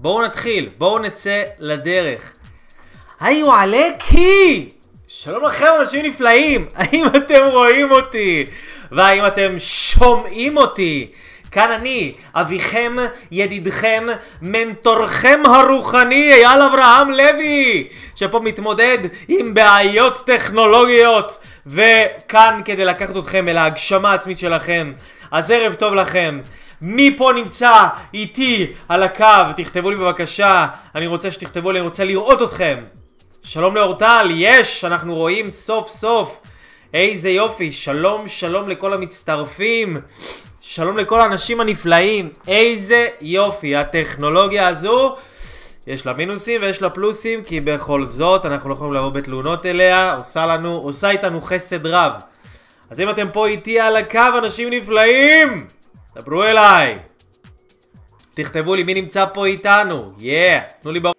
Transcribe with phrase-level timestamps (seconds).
[0.00, 2.32] בואו נתחיל, בואו נצא לדרך.
[3.20, 4.68] היי עלקי!
[5.08, 8.46] שלום לכם אנשים נפלאים, האם אתם רואים אותי?
[8.92, 11.10] והאם אתם שומעים אותי?
[11.50, 12.96] כאן אני, אביכם,
[13.30, 14.06] ידידכם,
[14.42, 23.56] מנטורכם הרוחני, אייל אברהם לוי, שפה מתמודד עם בעיות טכנולוגיות, וכאן כדי לקחת אתכם אל
[23.56, 24.92] ההגשמה העצמית שלכם.
[25.30, 26.40] אז ערב טוב לכם.
[26.80, 29.24] מי פה נמצא איתי על הקו?
[29.56, 32.78] תכתבו לי בבקשה, אני רוצה שתכתבו לי, אני רוצה לראות אתכם.
[33.42, 36.40] שלום לאורטל, יש, אנחנו רואים סוף סוף.
[36.94, 40.00] איזה יופי, שלום שלום לכל המצטרפים.
[40.60, 42.28] שלום לכל האנשים הנפלאים.
[42.48, 45.16] איזה יופי, הטכנולוגיה הזו.
[45.86, 50.14] יש לה מינוסים ויש לה פלוסים, כי בכל זאת אנחנו לא יכולים לבוא בתלונות אליה,
[50.14, 52.12] עושה לנו, עושה איתנו חסד רב.
[52.90, 55.66] אז אם אתם פה איתי על הקו, אנשים נפלאים,
[56.16, 56.98] דברו אליי.
[58.34, 60.72] תכתבו לי מי נמצא פה איתנו, יאה, yeah.
[60.82, 61.14] תנו לי בראש.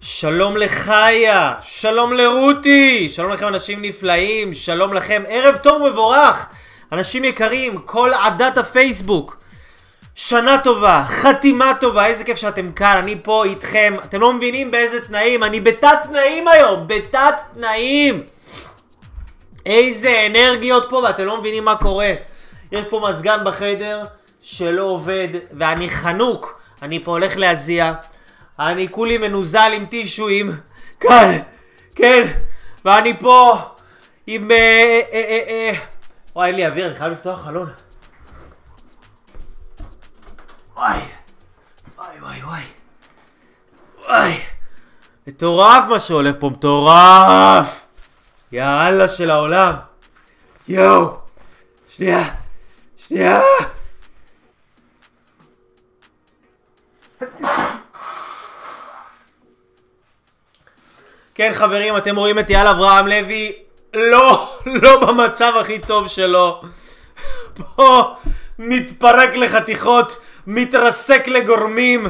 [0.00, 6.48] שלום לחיה, שלום לרותי, שלום לכם אנשים נפלאים, שלום לכם, ערב טוב ומבורך,
[6.92, 9.42] אנשים יקרים, כל עדת הפייסבוק,
[10.16, 15.06] שנה טובה, חתימה טובה, איזה כיף שאתם כאן, אני פה איתכם, אתם לא מבינים באיזה
[15.06, 18.22] תנאים, אני בתת תנאים היום, בתת תנאים,
[19.66, 22.12] איזה אנרגיות פה ואתם לא מבינים מה קורה,
[22.72, 24.04] יש פה מזגן בחדר
[24.42, 27.92] שלא עובד ואני חנוק, אני פה הולך להזיע
[28.58, 30.56] אני כולי מנוזל עם טישואים.
[31.00, 31.38] כאן,
[31.94, 32.26] כן.
[32.84, 33.58] ואני פה
[34.26, 34.50] עם...
[34.50, 35.72] אה, אה, אה, אה.
[36.36, 37.70] וואי, אין לי אוויר, אני חייב לפתוח חלון.
[40.76, 41.00] וואי.
[41.96, 42.62] וואי, וואי, וואי.
[44.08, 44.40] וואי.
[45.26, 47.86] מטורף מה שהולך פה, מטורף!
[48.52, 49.74] יאללה של העולם.
[50.68, 51.18] יואו.
[51.88, 52.24] שנייה.
[52.96, 53.40] שנייה.
[61.34, 63.52] כן חברים, אתם רואים את אייל אברהם לוי
[63.94, 66.62] לא, לא במצב הכי טוב שלו.
[67.76, 68.14] פה
[68.58, 72.06] מתפרק לחתיכות, מתרסק לגורמים.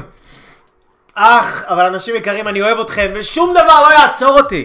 [1.15, 4.65] אך, אבל אנשים יקרים, אני אוהב אתכם, ושום דבר לא יעצור אותי.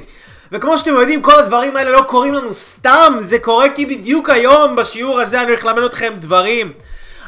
[0.52, 4.76] וכמו שאתם יודעים, כל הדברים האלה לא קורים לנו סתם, זה קורה כי בדיוק היום,
[4.76, 6.72] בשיעור הזה, אני הולך ללמד אתכם דברים.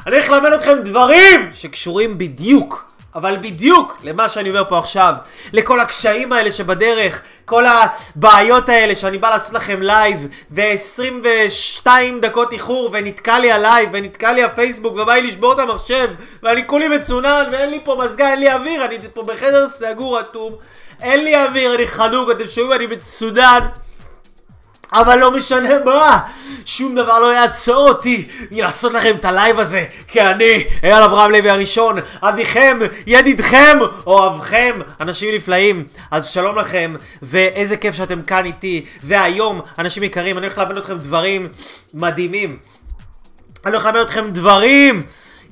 [0.08, 5.14] אני הולך ללמד אתכם דברים שקשורים בדיוק אבל בדיוק למה שאני אומר פה עכשיו,
[5.54, 11.88] לכל הקשיים האלה שבדרך, כל הבעיות האלה שאני בא לעשות לכם live, ו-22
[12.22, 16.10] דקות איחור, ונתקע לי ה live, ונתקע לי הפייסבוק, ובא לי לשבור את המחשב,
[16.44, 20.56] ואני כולי מצונן, ואין לי פה מזגן, אין לי אוויר, אני פה בחדר סגור אטום,
[21.02, 23.60] אין לי אוויר, אני חנוק, אתם שומעים, אני מצונן.
[24.94, 26.20] אבל לא משנה מה,
[26.66, 31.32] שום דבר לא יעצור אותי מלעשות לכם את ה live הזה, כי אני, אייל אברהם
[31.32, 33.78] לוי הראשון, אביכם, ידידכם,
[34.08, 35.86] אוהבכם, אנשים נפלאים.
[36.12, 40.98] אז שלום לכם, ואיזה כיף שאתם כאן איתי, והיום, אנשים יקרים, אני הולך ללמד אתכם
[40.98, 41.48] דברים
[41.94, 42.58] מדהימים.
[43.66, 45.04] אני הולך ללמד אתכם דברים!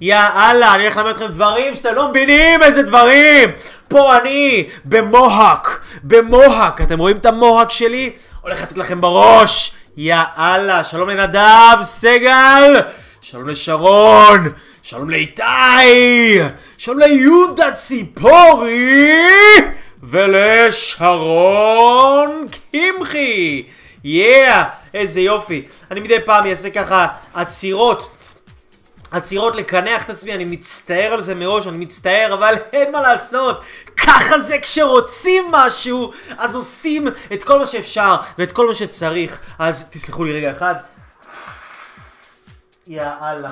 [0.04, 3.50] יא אללה, אני הולך ללמד אתכם דברים שאתם לא מבינים איזה דברים!
[3.88, 8.12] פה אני, במוהק, במוהק, אתם רואים את המוהק שלי?
[8.42, 9.72] הולך לתת לכם בראש!
[9.98, 12.82] יא אללה, שלום לנדב, סגל!
[13.22, 14.52] שלום לשרון!
[14.82, 15.42] שלום לאיתי!
[16.78, 19.12] שלום ליהודה ציפורי!
[20.84, 21.68] ולשרון
[22.72, 23.64] קמחי!
[24.04, 24.64] יאה!
[24.64, 25.66] Yeah, איזה יופי!
[25.92, 28.10] אני מדי פעם אעשה ככה עצירות
[29.12, 33.62] עצירות לקנח את עצמי, אני מצטער על זה מראש, אני מצטער, אבל אין מה לעשות.
[33.98, 39.40] ככה זה כשרוצים משהו, אז עושים את כל מה שאפשר ואת כל מה שצריך.
[39.60, 40.76] אז תסלחו לי רגע אחד.
[42.88, 43.52] יא אללה.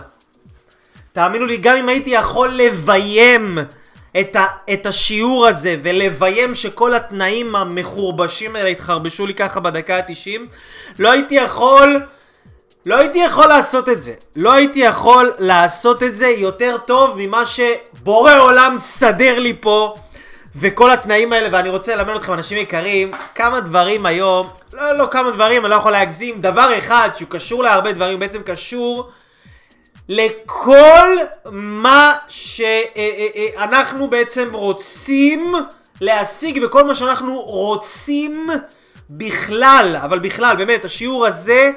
[1.12, 3.58] תאמינו לי, גם אם הייתי יכול לביים
[4.20, 10.40] את, ה, את השיעור הזה ולביים שכל התנאים המחורבשים האלה יתחרבשו לי ככה בדקה ה-90,
[11.00, 12.02] לא הייתי יכול...
[12.86, 14.14] לא הייתי יכול לעשות את זה.
[14.36, 19.96] לא הייתי יכול לעשות את זה יותר טוב ממה שבורא עולם סדר לי פה.
[20.56, 25.32] וכל התנאים האלה, ואני רוצה ללמד אתכם, אנשים יקרים, כמה דברים היום, לא, לא כמה
[25.32, 29.10] דברים, אני לא יכול להגזים, דבר אחד שהוא קשור להרבה דברים, בעצם קשור
[30.10, 31.16] לכל
[31.52, 35.54] מה שאנחנו בעצם רוצים
[36.02, 38.48] להשיג, וכל מה שאנחנו רוצים
[39.10, 41.72] בכלל, אבל בכלל, באמת, השיעור הזה...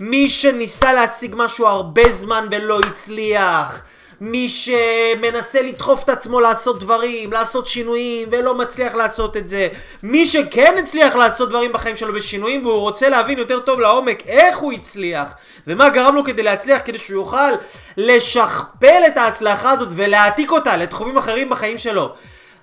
[0.00, 3.82] מי שניסה להשיג משהו הרבה זמן ולא הצליח,
[4.20, 9.68] מי שמנסה לדחוף את עצמו לעשות דברים, לעשות שינויים, ולא מצליח לעשות את זה.
[10.02, 14.58] מי שכן הצליח לעשות דברים בחיים שלו ושינויים, והוא רוצה להבין יותר טוב לעומק איך
[14.58, 15.34] הוא הצליח,
[15.66, 17.52] ומה גרם לו כדי להצליח, כדי שהוא יוכל
[17.96, 22.14] לשכפל את ההצלחה הזאת ולהעתיק אותה לתחומים אחרים בחיים שלו.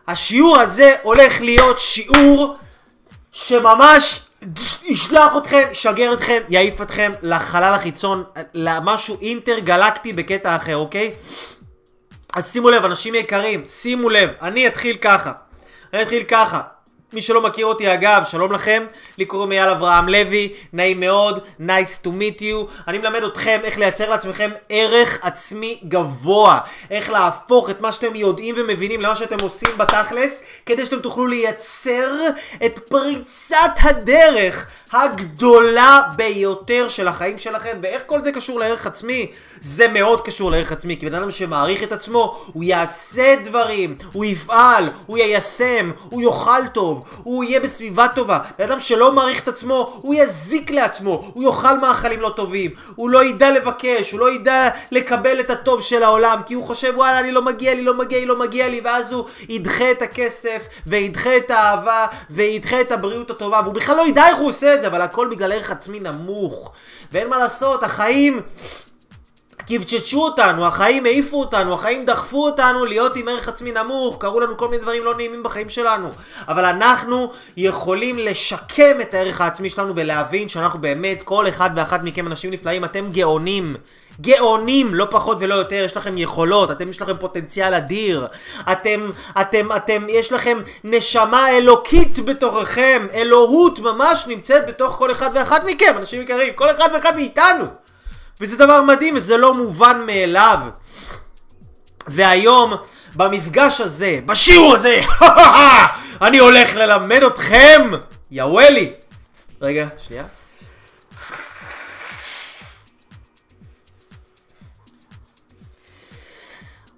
[0.07, 2.55] השיעור הזה הולך להיות שיעור
[3.31, 4.19] שממש
[4.83, 11.11] ישלח אתכם, ישגר אתכם, יעיף אתכם לחלל החיצון, למשהו אינטרגלקטי בקטע אחר, אוקיי?
[12.35, 15.31] אז שימו לב, אנשים יקרים, שימו לב, אני אתחיל ככה.
[15.93, 16.61] אני אתחיל ככה.
[17.15, 18.83] מי שלא מכיר אותי אגב, שלום לכם,
[19.17, 22.83] לי קוראים אייל אברהם לוי, נעים מאוד, nice to meet you.
[22.87, 26.59] אני מלמד אתכם איך לייצר לעצמכם ערך עצמי גבוה,
[26.91, 32.11] איך להפוך את מה שאתם יודעים ומבינים למה שאתם עושים בתכלס, כדי שאתם תוכלו לייצר
[32.65, 34.67] את פריצת הדרך
[35.03, 39.31] הגדולה ביותר של החיים שלכם, ואיך כל זה קשור לערך עצמי?
[39.61, 44.25] זה מאוד קשור לערך עצמי, כי בן אדם שמעריך את עצמו, הוא יעשה דברים, הוא
[44.25, 48.39] יפעל, הוא יישם, הוא יאכל טוב, הוא יהיה בסביבה טובה.
[48.59, 53.09] בן אדם שלא מעריך את עצמו, הוא יזיק לעצמו, הוא יאכל מאכלים לא טובים, הוא
[53.09, 57.19] לא ידע לבקש, הוא לא ידע לקבל את הטוב של העולם, כי הוא חושב וואלה
[57.19, 60.67] אני לא מגיע לי, לא מגיע לי, לא מגיע לי, ואז הוא ידחה את הכסף,
[60.87, 64.81] וידחה את האהבה, וידחה את הבריאות הטובה, והוא בכלל לא ידע איך הוא עושה את
[64.81, 66.71] זה, אבל הכל בגלל ערך עצמי נמוך.
[67.11, 68.41] ואין מה לעשות, החיים...
[69.67, 74.57] כבצ'צ'ו אותנו, החיים העיפו אותנו, החיים דחפו אותנו להיות עם ערך עצמי נמוך, קרו לנו
[74.57, 76.09] כל מיני דברים לא נעימים בחיים שלנו.
[76.47, 82.27] אבל אנחנו יכולים לשקם את הערך העצמי שלנו ולהבין שאנחנו באמת, כל אחד ואחת מכם
[82.27, 83.75] אנשים נפלאים, אתם גאונים.
[84.21, 88.27] גאונים, לא פחות ולא יותר, יש לכם יכולות, אתם יש לכם פוטנציאל אדיר,
[88.71, 89.09] אתם,
[89.41, 95.93] אתם, אתם, יש לכם נשמה אלוקית בתוככם, אלוהות ממש נמצאת בתוך כל אחד ואחת מכם,
[95.97, 97.65] אנשים יקרים, כל אחד ואחד מאיתנו.
[98.41, 100.59] וזה דבר מדהים וזה לא מובן מאליו.
[102.07, 102.73] והיום,
[103.15, 104.99] במפגש הזה, בשיעור הזה,
[106.25, 107.81] אני הולך ללמד אתכם,
[108.31, 108.93] יא וואלי.
[109.61, 110.23] רגע, שנייה.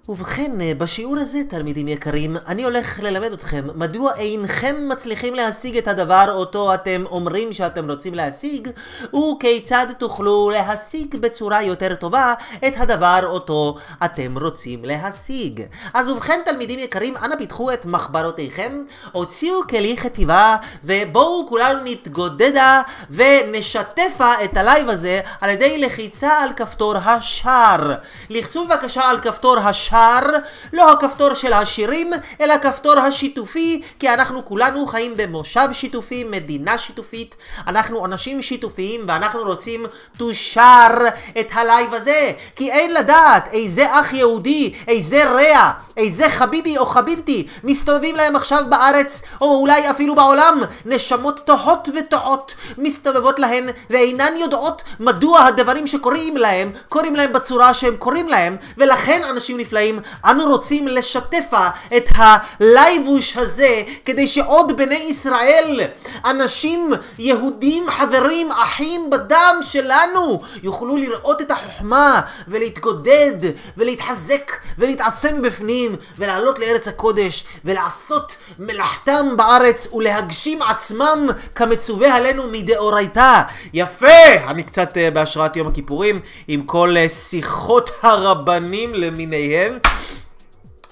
[0.08, 5.88] ובכן, אה, בשיעור הזה, תלמידים יקרים, אני הולך ללמד אתכם מדוע אינכם מצליחים להשיג את
[5.88, 8.68] הדבר אותו אתם אומרים שאתם רוצים להשיג,
[9.14, 12.34] וכיצד תוכלו להשיג בצורה יותר טובה
[12.66, 15.62] את הדבר אותו אתם רוצים להשיג.
[15.94, 18.82] אז ובכן, תלמידים יקרים, אנא פיתחו את מחברותיכם,
[19.12, 26.52] הוציאו כלי כתיבה, ובואו כולנו נתגודדה ונשתפה את ה live הזה על ידי לחיצה על
[26.52, 27.94] כפתור ה share.
[28.30, 29.97] לחצו בבקשה על כפתור ה share.
[29.98, 30.38] ה share,
[30.72, 32.10] לא הכפתור של השירים,
[32.40, 37.34] אלא הכפתור השיתופי, כי אנחנו כולנו חיים במושב שיתופי, מדינה שיתופית,
[37.66, 39.86] אנחנו אנשים שיתופיים ואנחנו רוצים
[40.18, 40.22] to
[40.54, 41.02] share
[41.40, 46.86] את ה live הזה, כי אין לדעת איזה אח יהודי, איזה רע, איזה חביבי או
[46.86, 54.36] חביבתי מסתובבים להם עכשיו בארץ, או אולי אפילו בעולם, נשמות תוהות וטועות מסתובבות להן ואינן
[54.36, 60.00] יודעות מדוע הדברים שקורים להם, קורים להם בצורה שהם קורים להם, ולכן אנשים נפלאים חברים,
[60.24, 61.50] אנו רוצים לשתף
[61.96, 65.80] את הלייבוש הזה כדי שעוד בני ישראל,
[66.24, 73.36] אנשים יהודים, חברים, אחים בדם שלנו, יוכלו לראות את החוכמה ולהתגודד
[73.76, 83.42] ולהתחזק ולהתעצם בפנים ולעלות לארץ הקודש ולעשות מלאכתם בארץ ולהגשים עצמם כמצווה עלינו מדאורייתא.
[83.72, 84.06] יפה!
[84.48, 89.77] אני קצת uh, בהשראת יום הכיפורים עם כל uh, שיחות הרבנים למיניהם.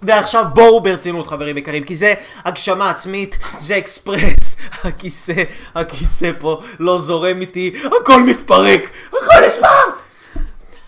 [0.06, 5.42] ועכשיו בואו ברצינות חברים יקרים, כי זה הגשמה עצמית, זה אקספרס, הכיסא,
[5.74, 9.68] הכיסא פה לא זורם איתי, הכל מתפרק, הכל נשמע!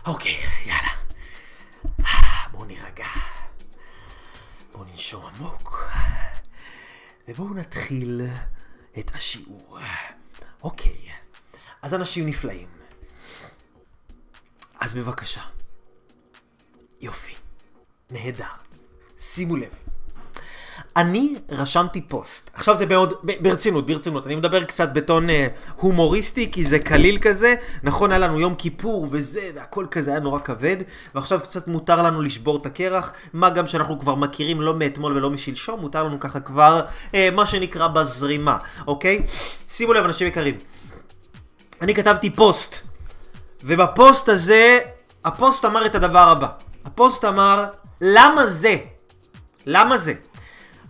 [0.06, 0.90] אוקיי, יאללה.
[2.52, 3.06] בואו נירגע,
[4.72, 5.90] בואו ננשום עמוק,
[7.28, 8.20] ובואו נתחיל
[8.98, 9.78] את השיעור.
[10.62, 10.98] אוקיי,
[11.82, 12.68] אז אנשים נפלאים.
[14.80, 15.40] אז בבקשה.
[17.00, 17.34] יופי.
[18.10, 18.67] נהדר.
[19.34, 19.68] שימו לב.
[20.96, 22.50] אני רשמתי פוסט.
[22.54, 24.26] עכשיו זה מאוד, ברצינות, ברצינות.
[24.26, 27.54] אני מדבר קצת בטון אה, הומוריסטי, כי זה קליל כזה.
[27.82, 30.76] נכון, היה לנו יום כיפור וזה, והכל כזה היה נורא כבד.
[31.14, 33.12] ועכשיו קצת מותר לנו לשבור את הקרח.
[33.32, 36.80] מה גם שאנחנו כבר מכירים לא מאתמול ולא משלשום, מותר לנו ככה כבר,
[37.14, 39.22] אה, מה שנקרא בזרימה, אוקיי?
[39.68, 40.54] שימו לב, אנשים יקרים.
[41.82, 42.76] אני כתבתי פוסט.
[43.64, 44.78] ובפוסט הזה,
[45.24, 46.48] הפוסט אמר את הדבר הבא.
[46.84, 47.64] הפוסט אמר,
[48.00, 48.76] למה זה?
[49.70, 50.12] למה זה?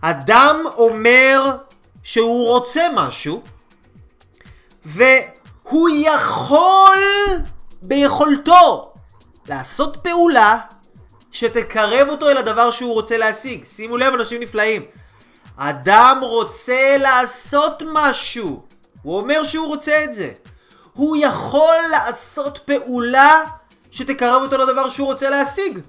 [0.01, 1.55] אדם אומר
[2.03, 3.41] שהוא רוצה משהו,
[4.85, 6.99] והוא יכול
[7.81, 8.93] ביכולתו
[9.47, 10.57] לעשות פעולה
[11.31, 13.63] שתקרב אותו אל הדבר שהוא רוצה להשיג.
[13.63, 14.83] שימו לב, אנשים נפלאים.
[15.57, 18.63] אדם רוצה לעשות משהו.
[19.01, 20.31] הוא אומר שהוא רוצה את זה.
[20.93, 23.41] הוא יכול לעשות פעולה
[23.91, 25.79] שתקרב אותו לדבר שהוא רוצה להשיג.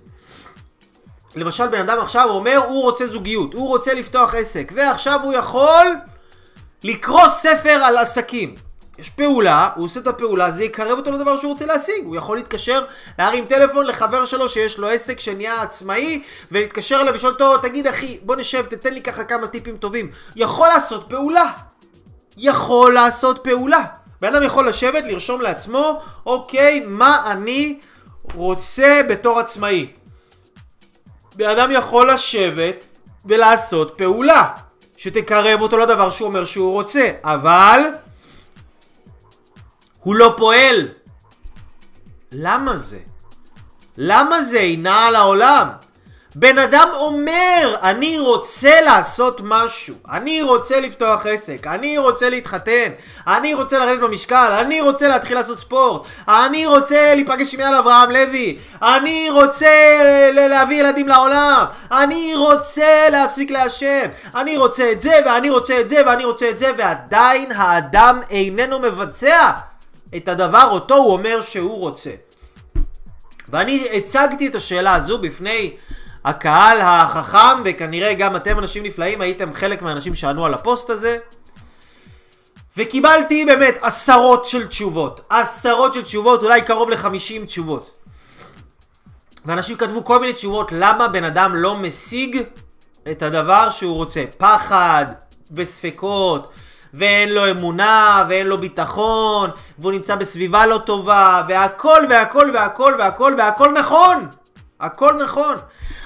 [1.36, 5.86] למשל, בן אדם עכשיו אומר, הוא רוצה זוגיות, הוא רוצה לפתוח עסק, ועכשיו הוא יכול
[6.84, 8.54] לקרוא ספר על עסקים.
[8.98, 12.04] יש פעולה, הוא עושה את הפעולה, זה יקרב אותו לדבר שהוא רוצה להשיג.
[12.04, 12.84] הוא יכול להתקשר,
[13.18, 16.22] להרים טלפון לחבר שלו שיש לו עסק שנהיה עצמאי,
[16.52, 20.10] ולהתקשר אליו ולשאול אותו, תגיד אחי, בוא נשב, תתן לי ככה כמה טיפים טובים.
[20.36, 21.52] יכול לעשות פעולה.
[22.36, 23.82] יכול לעשות פעולה.
[24.20, 27.78] בן אדם יכול לשבת, לרשום לעצמו, אוקיי, מה אני
[28.34, 29.99] רוצה בתור עצמאי.
[31.40, 32.86] בן אדם יכול לשבת
[33.24, 34.48] ולעשות פעולה
[34.96, 37.80] שתקרב אותו לדבר שהוא אומר שהוא רוצה, אבל
[40.00, 40.88] הוא לא פועל.
[42.32, 42.98] למה זה?
[43.96, 45.68] למה זה אינה על העולם?
[46.34, 52.90] בן אדם אומר, אני רוצה לעשות משהו, אני רוצה לפתוח עסק, אני רוצה להתחתן,
[53.26, 58.10] אני רוצה לרדת במשקל, אני רוצה להתחיל לעשות ספורט, אני רוצה להיפגש עם יאל אברהם
[58.10, 59.70] לוי, אני רוצה
[60.32, 66.02] להביא ילדים לעולם, אני רוצה להפסיק לעשן, אני רוצה את זה ואני רוצה את זה
[66.06, 69.50] ואני רוצה את זה, ועדיין האדם איננו מבצע
[70.16, 72.10] את הדבר אותו הוא אומר שהוא רוצה.
[73.48, 75.72] ואני הצגתי את השאלה הזו בפני
[76.24, 81.18] הקהל החכם, וכנראה גם אתם אנשים נפלאים, הייתם חלק מהאנשים שענו על הפוסט הזה.
[82.76, 85.20] וקיבלתי באמת עשרות של תשובות.
[85.30, 87.90] עשרות של תשובות, אולי קרוב ל-50 תשובות.
[89.44, 92.42] ואנשים כתבו כל מיני תשובות למה בן אדם לא משיג
[93.10, 94.24] את הדבר שהוא רוצה.
[94.38, 95.06] פחד
[95.52, 96.50] וספקות,
[96.94, 103.34] ואין לו אמונה, ואין לו ביטחון, והוא נמצא בסביבה לא טובה, והכל והכל והכל והכל
[103.38, 104.28] והכל נכון.
[104.80, 105.56] הכל נכון.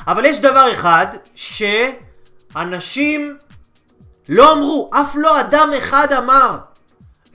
[0.06, 3.38] אבל יש דבר אחד שאנשים
[4.28, 6.58] לא אמרו, אף לא אדם אחד אמר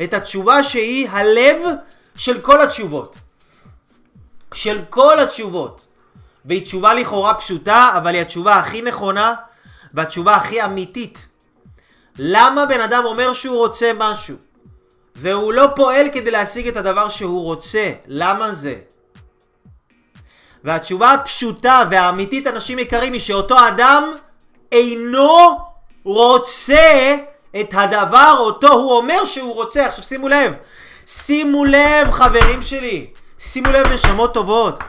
[0.04, 1.58] את התשובה שהיא הלב
[2.16, 3.16] של כל התשובות.
[4.54, 5.86] של כל התשובות.
[6.46, 9.34] והיא תשובה לכאורה פשוטה, אבל היא התשובה הכי נכונה
[9.94, 11.28] והתשובה הכי אמיתית.
[12.20, 14.38] למה בן אדם אומר שהוא רוצה משהו
[15.16, 17.92] והוא לא פועל כדי להשיג את הדבר שהוא רוצה?
[18.08, 18.76] למה זה?
[20.64, 24.12] והתשובה הפשוטה והאמיתית, אנשים יקרים, היא שאותו אדם
[24.72, 25.58] אינו
[26.04, 27.16] רוצה
[27.60, 29.86] את הדבר אותו הוא אומר שהוא רוצה.
[29.86, 30.56] עכשיו שימו לב,
[31.06, 33.08] שימו לב חברים שלי,
[33.40, 34.80] שימו לב נשמות טובות.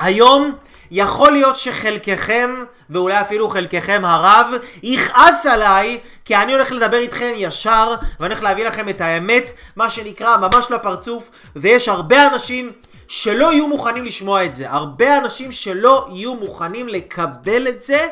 [0.00, 0.52] היום
[0.90, 4.46] יכול להיות שחלקכם, ואולי אפילו חלקכם הרב,
[4.82, 9.90] יכעס עליי, כי אני הולך לדבר איתכם ישר, ואני הולך להביא לכם את האמת, מה
[9.90, 12.70] שנקרא ממש לפרצוף, ויש הרבה אנשים
[13.14, 14.70] שלא יהיו מוכנים לשמוע את זה.
[14.70, 18.06] הרבה אנשים שלא יהיו מוכנים לקבל את זה,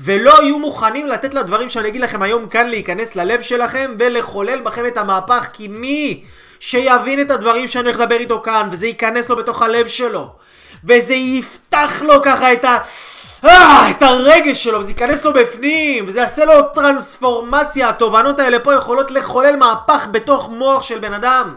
[0.00, 4.86] ולא יהיו מוכנים לתת לדברים שאני אגיד לכם היום כאן להיכנס ללב שלכם ולחולל בכם
[4.86, 6.24] את המהפך, כי מי
[6.60, 10.28] שיבין את הדברים שאני הולך לדבר איתו כאן, וזה ייכנס לו בתוך הלב שלו,
[10.84, 12.78] וזה יפתח לו ככה את ה...
[13.44, 18.74] אה, את הרגש שלו, וזה ייכנס לו בפנים, וזה יעשה לו טרנספורמציה, התובנות האלה פה
[18.74, 21.54] יכולות לחולל מהפך בתוך מוח של בן אדם.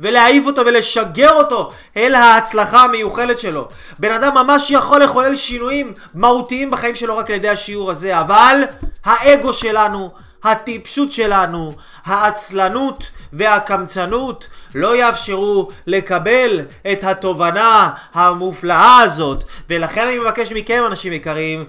[0.00, 3.68] ולהעיף אותו ולשגר אותו אל ההצלחה המיוחלת שלו.
[3.98, 8.62] בן אדם ממש יכול לחולל שינויים מהותיים בחיים שלו רק על ידי השיעור הזה, אבל
[9.04, 10.10] האגו שלנו,
[10.44, 11.72] הטיפשות שלנו,
[12.04, 16.60] העצלנות והקמצנות לא יאפשרו לקבל
[16.92, 19.44] את התובנה המופלאה הזאת.
[19.70, 21.64] ולכן אני מבקש מכם, אנשים יקרים,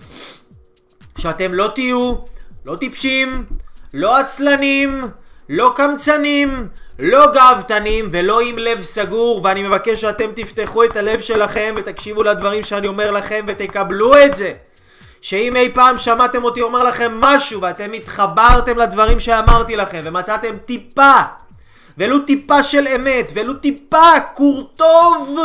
[1.17, 2.15] שאתם לא תהיו
[2.65, 3.45] לא טיפשים,
[3.93, 5.01] לא עצלנים,
[5.49, 6.67] לא קמצנים,
[6.99, 12.63] לא גאוותנים ולא עם לב סגור ואני מבקש שאתם תפתחו את הלב שלכם ותקשיבו לדברים
[12.63, 14.53] שאני אומר לכם ותקבלו את זה.
[15.21, 21.13] שאם אי פעם שמעתם אותי אומר לכם משהו ואתם התחברתם לדברים שאמרתי לכם ומצאתם טיפה
[21.97, 25.39] ולו טיפה של אמת ולו טיפה קורטוב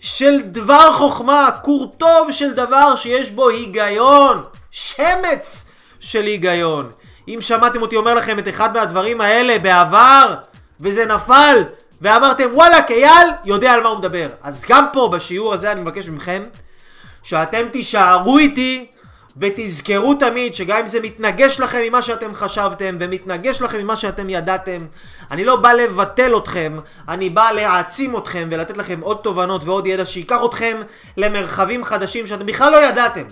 [0.00, 6.90] של דבר חוכמה קורטוב של דבר שיש בו היגיון שמץ של היגיון
[7.28, 10.34] אם שמעתם אותי אומר לכם את אחד מהדברים האלה בעבר,
[10.80, 11.62] וזה נפל,
[12.02, 14.28] ואמרתם וואלכ אייל יודע על מה הוא מדבר.
[14.42, 16.42] אז גם פה בשיעור הזה אני מבקש מכם
[17.22, 18.86] שאתם תישארו איתי
[19.36, 24.78] ותזכרו תמיד שגם אם זה מתנגש לכם ממה שאתם חשבתם ומתנגש לכם ממה שאתם ידעתם,
[25.30, 26.76] אני לא בא לבטל אתכם,
[27.08, 30.80] אני בא להעצים אתכם ולתת לכם עוד תובנות ועוד ידע שייקח אתכם
[31.16, 33.24] למרחבים חדשים שאתם בכלל לא ידעתם.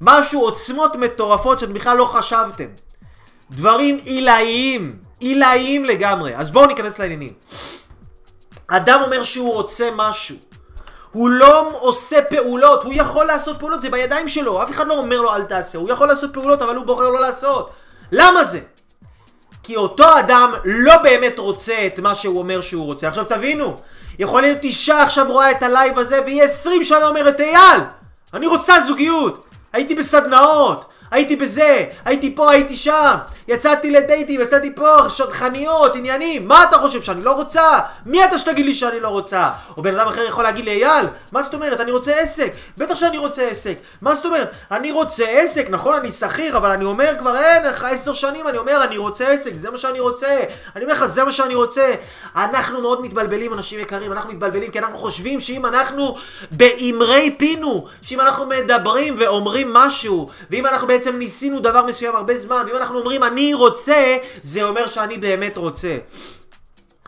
[0.00, 2.66] משהו, עוצמות מטורפות שאתם בכלל לא חשבתם.
[3.50, 6.36] דברים עילאיים, עילאיים לגמרי.
[6.36, 7.32] אז בואו ניכנס לעניינים.
[8.68, 10.36] אדם אומר שהוא רוצה משהו.
[11.12, 15.22] הוא לא עושה פעולות, הוא יכול לעשות פעולות, זה בידיים שלו, אף אחד לא אומר
[15.22, 17.70] לו אל תעשה, הוא יכול לעשות פעולות אבל הוא בוחר לא לעשות.
[18.12, 18.60] למה זה?
[19.62, 23.08] כי אותו אדם לא באמת רוצה את מה שהוא אומר שהוא רוצה.
[23.08, 23.76] עכשיו תבינו,
[24.18, 27.80] יכול להיות אישה עכשיו רואה את הלייב הזה והיא 20 שנה אומרת אייל,
[28.34, 33.16] אני רוצה זוגיות, הייתי בסדנאות, הייתי בזה, הייתי פה, הייתי שם,
[33.48, 37.78] יצאתי לדייטים, יצאתי פה, שדכניות, עניינים, מה אתה חושב שאני לא רוצה?
[38.06, 39.50] מי אתה שתגיד לי שאני לא רוצה?
[39.76, 41.80] או בן אדם אחר יכול להגיד לי, אייל, מה זאת אומרת?
[41.80, 44.50] אני רוצה עסק, בטח שאני רוצה עסק, מה זאת אומרת?
[44.70, 48.58] אני רוצה עסק, נכון, אני שכיר, אבל אני אומר כבר, אין, אחרי עשר שנים אני
[48.58, 50.40] אומר, אני רוצה עסק, זה מה שאני רוצה,
[50.76, 51.92] אני אומר לך, זה מה שאני רוצה.
[52.36, 56.16] אנחנו מאוד מתבלבלים, אנשים יקרים, אנחנו מתבלבלים כי אנחנו חושבים שאם אנחנו
[56.50, 62.76] באמרי פינו, שאם אנחנו מדברים ואומרים משהו, ואם אנחנו ניסינו דבר מסוים הרבה זמן, ואם
[62.76, 65.98] אנחנו אומרים אני רוצה, זה אומר שאני באמת רוצה.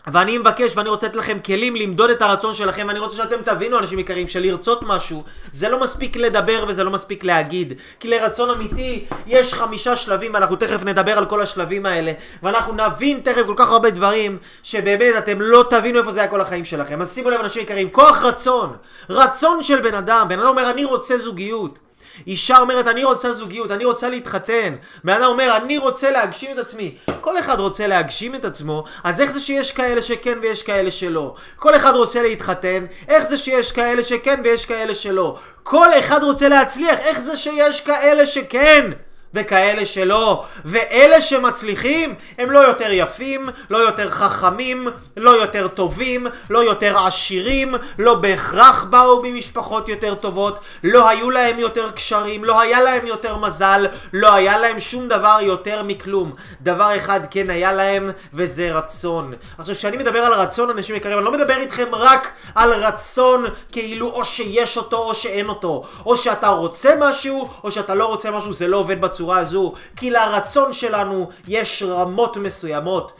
[0.06, 3.78] ואני מבקש ואני רוצה לתת לכם כלים למדוד את הרצון שלכם ואני רוצה שאתם תבינו
[3.78, 7.72] אנשים יקרים שלרצות משהו זה לא מספיק לדבר וזה לא מספיק להגיד.
[8.00, 12.12] כי לרצון אמיתי יש חמישה שלבים ואנחנו תכף נדבר על כל השלבים האלה.
[12.42, 16.40] ואנחנו נבין תכף כל כך הרבה דברים שבאמת אתם לא תבינו איפה זה היה כל
[16.40, 17.00] החיים שלכם.
[17.00, 18.76] אז שימו לב אנשים יקרים כוח רצון.
[19.10, 20.26] רצון של בן אדם.
[20.28, 21.78] בן אדם אומר אני רוצה זוגיות
[22.26, 24.74] אישה אומרת, אני רוצה זוגיות, אני רוצה להתחתן.
[25.04, 26.96] בן אדם אומר, אני רוצה להגשים את עצמי.
[27.20, 31.34] כל אחד רוצה להגשים את עצמו, אז איך זה שיש כאלה שכן ויש כאלה שלא?
[31.56, 35.38] כל אחד רוצה להתחתן, איך זה שיש כאלה שכן ויש כאלה שלא?
[35.62, 38.90] כל אחד רוצה להצליח, איך זה שיש כאלה שכן?
[39.34, 40.44] וכאלה שלא.
[40.64, 47.74] ואלה שמצליחים הם לא יותר יפים, לא יותר חכמים, לא יותר טובים, לא יותר עשירים,
[47.98, 53.36] לא בהכרח באו ממשפחות יותר טובות, לא היו להם יותר קשרים, לא היה להם יותר
[53.36, 56.32] מזל, לא היה להם שום דבר יותר מכלום.
[56.60, 59.32] דבר אחד כן היה להם, וזה רצון.
[59.58, 64.08] עכשיו, כשאני מדבר על רצון, אנשים יקרים, אני לא מדבר איתכם רק על רצון כאילו
[64.08, 65.84] או שיש אותו או שאין אותו.
[66.06, 69.21] או שאתה רוצה משהו, או שאתה לא רוצה משהו, זה לא עובד בצורה.
[69.22, 73.12] בצורה הזו, כי לרצון שלנו יש רמות מסוימות.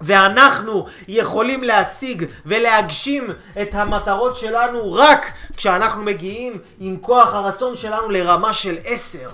[0.00, 3.30] ואנחנו יכולים להשיג ולהגשים
[3.62, 9.30] את המטרות שלנו רק כשאנחנו מגיעים עם כוח הרצון שלנו לרמה של עשר.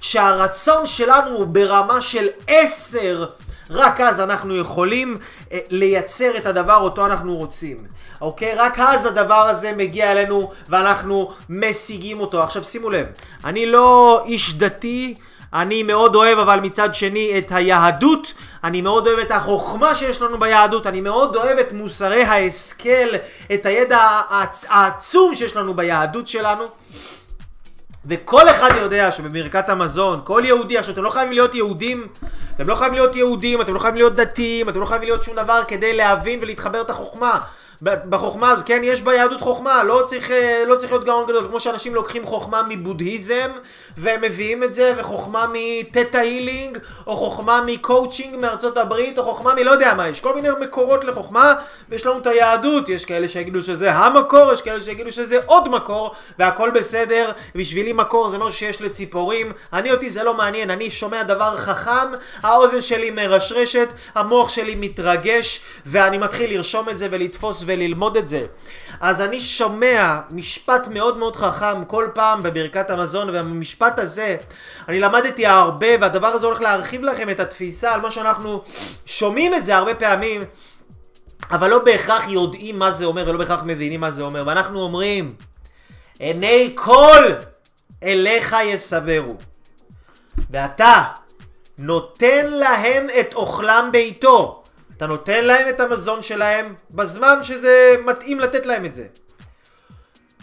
[0.00, 3.26] שהרצון שלנו הוא ברמה של עשר,
[3.70, 5.16] רק אז אנחנו יכולים
[5.52, 7.76] אה, לייצר את הדבר אותו אנחנו רוצים.
[8.20, 8.54] אוקיי?
[8.54, 12.42] רק אז הדבר הזה מגיע אלינו ואנחנו משיגים אותו.
[12.42, 13.06] עכשיו שימו לב,
[13.44, 15.14] אני לא איש דתי,
[15.52, 20.38] אני מאוד אוהב אבל מצד שני את היהדות, אני מאוד אוהב את החוכמה שיש לנו
[20.38, 23.08] ביהדות, אני מאוד אוהב את מוסרי ההשכל,
[23.54, 23.98] את הידע
[24.68, 26.64] העצום שיש לנו ביהדות שלנו.
[28.08, 32.06] וכל אחד יודע שבברכת המזון, כל יהודי, עכשיו אתם לא חייבים להיות יהודים,
[32.54, 35.36] אתם לא חייבים להיות יהודים, אתם לא חייבים להיות דתיים, אתם לא חייבים להיות שום
[35.36, 37.38] דבר כדי להבין ולהתחבר את החוכמה.
[37.82, 41.60] בחוכמה הזאת, כן, יש ביהדות חוכמה, לא צריך, אה, לא צריך להיות גאון גדול, כמו
[41.60, 43.50] שאנשים לוקחים חוכמה מבודהיזם
[43.96, 49.70] והם מביאים את זה, וחוכמה מטטה הילינג, או חוכמה מקואוצ'ינג מארצות הברית, או חוכמה מלא
[49.70, 51.54] יודע מה, יש כל מיני מקורות לחוכמה,
[51.88, 56.14] ויש לנו את היהדות, יש כאלה שיגידו שזה המקור, יש כאלה שיגידו שזה עוד מקור,
[56.38, 61.22] והכל בסדר, בשבילי מקור זה משהו שיש לציפורים, אני אותי זה לא מעניין, אני שומע
[61.22, 62.08] דבר חכם,
[62.42, 68.46] האוזן שלי מרשרשת, המוח שלי מתרגש, ואני מתחיל לרשום את זה ולתפוס וללמוד את זה.
[69.00, 74.36] אז אני שומע משפט מאוד מאוד חכם כל פעם בברכת המזון, והמשפט הזה,
[74.88, 78.62] אני למדתי הרבה, והדבר הזה הולך להרחיב לכם את התפיסה על מה שאנחנו
[79.06, 80.44] שומעים את זה הרבה פעמים,
[81.50, 84.44] אבל לא בהכרח יודעים מה זה אומר, ולא בהכרח מבינים מה זה אומר.
[84.46, 85.34] ואנחנו אומרים,
[86.18, 87.24] עיני כל
[88.02, 89.36] אליך יסברו.
[90.50, 91.02] ואתה
[91.78, 94.62] נותן להם את אוכלם בעיתו.
[94.98, 99.06] אתה נותן להם את המזון שלהם בזמן שזה מתאים לתת להם את זה.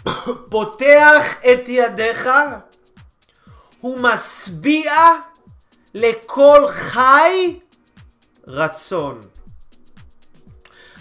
[0.49, 2.29] פותח את ידיך
[3.83, 4.93] ומשביע
[5.93, 7.59] לכל חי
[8.47, 9.21] רצון.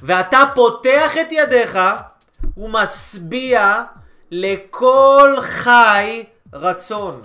[0.02, 1.78] ואתה פותח את ידיך
[2.56, 3.82] ומשביע
[4.30, 7.20] לכל חי רצון.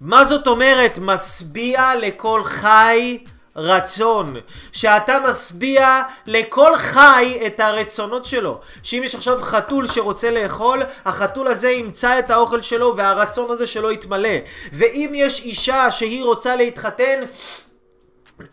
[0.00, 3.24] מה זאת אומרת משביע לכל חי
[3.56, 4.36] רצון,
[4.72, 8.60] שאתה משביע לכל חי את הרצונות שלו.
[8.82, 13.92] שאם יש עכשיו חתול שרוצה לאכול, החתול הזה ימצא את האוכל שלו והרצון הזה שלו
[13.92, 14.38] יתמלא.
[14.72, 17.20] ואם יש אישה שהיא רוצה להתחתן,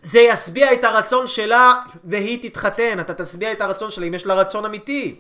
[0.04, 1.74] זה ישביע את הרצון שלה
[2.06, 3.00] והיא תתחתן.
[3.00, 5.16] אתה תשביע את הרצון שלה אם יש לה רצון אמיתי.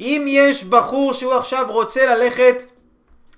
[0.00, 2.62] אם יש בחור שהוא עכשיו רוצה ללכת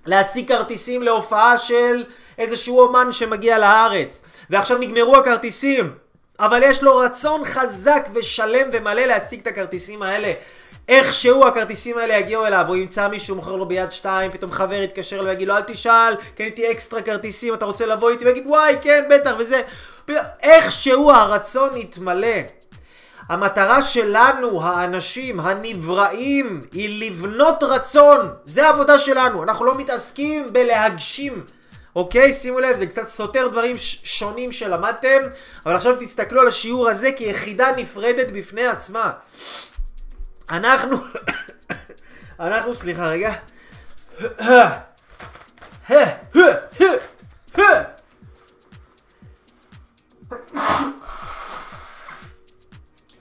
[0.06, 2.04] להשיג כרטיסים להופעה של
[2.38, 5.92] איזשהו אומן שמגיע לארץ ועכשיו נגמרו הכרטיסים
[6.40, 10.32] אבל יש לו רצון חזק ושלם ומלא להשיג את הכרטיסים האלה.
[10.88, 15.20] איכשהו הכרטיסים האלה יגיעו אליו, הוא ימצא מישהו מוכר לו ביד שתיים, פתאום חבר יתקשר
[15.20, 18.24] לו ויגיד לו אל תשאל, קניתי אקסטרה כרטיסים, אתה רוצה לבוא איתי?
[18.24, 19.60] ויגיד וואי, כן, בטח, וזה.
[20.42, 22.36] איכשהו הרצון יתמלא.
[23.28, 28.28] המטרה שלנו, האנשים הנבראים, היא לבנות רצון.
[28.44, 29.42] זה העבודה שלנו.
[29.42, 31.44] אנחנו לא מתעסקים בלהגשים.
[31.96, 32.32] אוקיי?
[32.32, 35.22] שימו לב, זה קצת סותר דברים שונים שלמדתם,
[35.66, 39.12] אבל עכשיו תסתכלו על השיעור הזה כיחידה נפרדת בפני עצמה.
[40.50, 40.96] אנחנו...
[42.40, 43.32] אנחנו, סליחה רגע.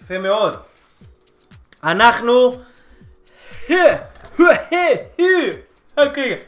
[0.02, 0.60] יפה מאוד.
[1.84, 2.62] אנחנו...
[5.98, 6.44] אוקיי.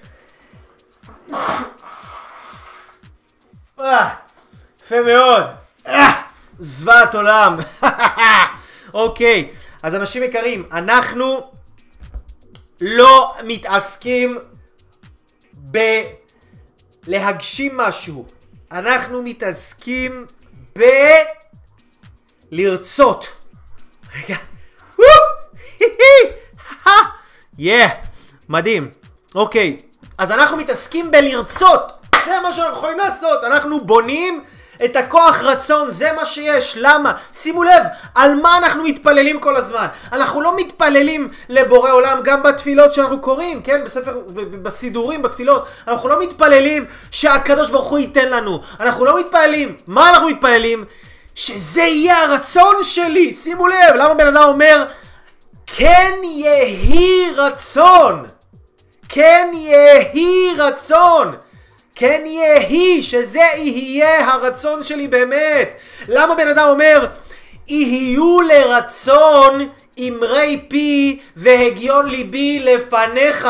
[3.77, 5.43] יפה מאוד.
[6.59, 7.59] זוועת עולם.
[8.93, 9.51] אוקיי,
[9.83, 11.51] אז אנשים יקרים, אנחנו
[12.81, 14.37] לא מתעסקים
[17.07, 18.27] בלהגשים משהו.
[18.71, 20.25] אנחנו מתעסקים
[22.51, 23.27] בלרצות.
[24.15, 24.37] רגע.
[27.57, 27.87] יא,
[28.49, 28.91] מדהים.
[29.35, 29.77] אוקיי,
[30.17, 32.02] אז אנחנו מתעסקים בלרצות.
[32.25, 33.43] זה מה שאנחנו יכולים לעשות.
[33.43, 34.43] אנחנו בונים
[34.85, 36.77] את הכוח רצון, זה מה שיש.
[36.79, 37.11] למה?
[37.33, 37.83] שימו לב,
[38.15, 39.87] על מה אנחנו מתפללים כל הזמן?
[40.11, 43.83] אנחנו לא מתפללים לבורא עולם גם בתפילות שאנחנו קוראים, כן?
[43.85, 44.21] בספר,
[44.63, 45.65] בסידורים, בתפילות.
[45.87, 48.61] אנחנו לא מתפללים שהקדוש ברוך הוא ייתן לנו.
[48.79, 49.75] אנחנו לא מתפללים.
[49.87, 50.85] מה אנחנו מתפללים?
[51.35, 53.33] שזה יהיה הרצון שלי.
[53.33, 54.85] שימו לב, למה בן אדם אומר,
[55.67, 58.25] כן יהי רצון.
[59.09, 61.35] כן יהי רצון.
[61.95, 65.75] כן יהי, שזה יהיה הרצון שלי באמת.
[66.07, 67.07] למה בן אדם אומר,
[67.67, 69.67] יהיו לרצון
[69.99, 73.47] אמרי פי והגיון ליבי לפניך.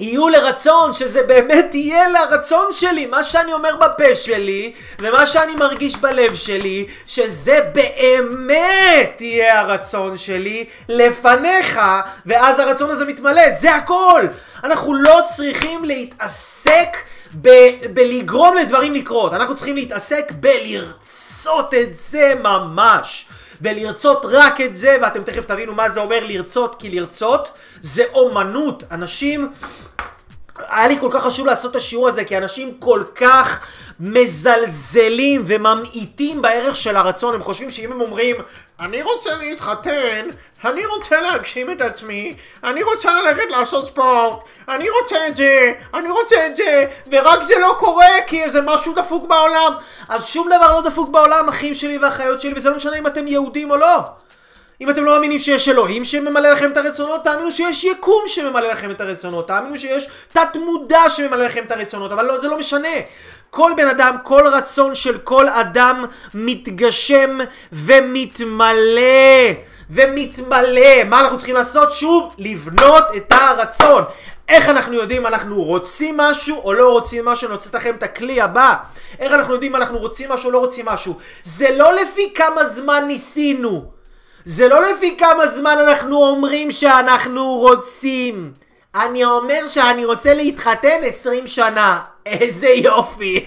[0.00, 5.96] יהיו לרצון, שזה באמת יהיה לרצון שלי, מה שאני אומר בפה שלי, ומה שאני מרגיש
[5.96, 11.80] בלב שלי, שזה באמת יהיה הרצון שלי לפניך,
[12.26, 14.22] ואז הרצון הזה מתמלא, זה הכל!
[14.64, 16.96] אנחנו לא צריכים להתעסק
[17.42, 23.26] ב- בלגרום לדברים לקרות, אנחנו צריכים להתעסק בלרצות את זה ממש.
[23.62, 28.84] ולרצות רק את זה, ואתם תכף תבינו מה זה אומר לרצות, כי לרצות זה אומנות.
[28.90, 29.50] אנשים
[30.68, 33.66] היה לי כל כך חשוב לעשות את השיעור הזה, כי אנשים כל כך
[34.00, 37.34] מזלזלים וממעיטים בערך של הרצון.
[37.34, 38.36] הם חושבים שאם הם אומרים,
[38.80, 40.28] אני רוצה להתחתן,
[40.64, 46.10] אני רוצה להגשים את עצמי, אני רוצה ללכת לעשות ספורט, אני רוצה את זה, אני
[46.10, 49.72] רוצה את זה, ורק זה לא קורה כי איזה משהו דפוק בעולם.
[50.08, 53.26] אז שום דבר לא דפוק בעולם, אחים שלי ואחיות שלי, וזה לא משנה אם אתם
[53.26, 53.98] יהודים או לא.
[54.80, 58.90] אם אתם לא מאמינים שיש אלוהים שממלא לכם את הרצונות, תאמינו שיש יקום שממלא לכם
[58.90, 62.88] את הרצונות, תאמינו שיש תת מודע שממלא לכם את הרצונות, אבל לא, זה לא משנה.
[63.50, 67.38] כל בן אדם, כל רצון של כל אדם מתגשם
[67.72, 69.00] ומתמלא.
[69.90, 71.04] ומתמלא.
[71.06, 71.92] מה אנחנו צריכים לעשות?
[71.92, 74.04] שוב, לבנות את הרצון.
[74.48, 77.46] איך אנחנו יודעים אנחנו רוצים משהו או לא רוצים משהו?
[77.46, 78.74] אני רוצה לתת לכם את הכלי הבא.
[79.18, 81.18] איך אנחנו יודעים אנחנו רוצים משהו או לא רוצים משהו?
[81.42, 83.99] זה לא לפי כמה זמן ניסינו.
[84.44, 88.52] זה לא לפי כמה זמן אנחנו אומרים שאנחנו רוצים.
[88.94, 92.00] אני אומר שאני רוצה להתחתן 20 שנה.
[92.26, 93.46] איזה יופי.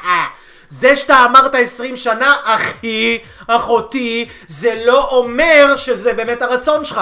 [0.68, 7.00] זה שאתה אמרת 20 שנה, אחי, אחותי, זה לא אומר שזה באמת הרצון שלך.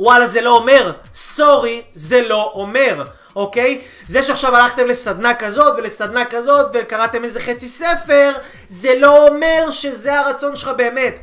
[0.00, 0.92] וואלה, זה לא אומר.
[1.14, 3.04] סורי, זה לא אומר.
[3.36, 3.80] אוקיי?
[4.08, 8.32] זה שעכשיו הלכתם לסדנה כזאת ולסדנה כזאת וקראתם איזה חצי ספר,
[8.68, 11.18] זה לא אומר שזה הרצון שלך באמת.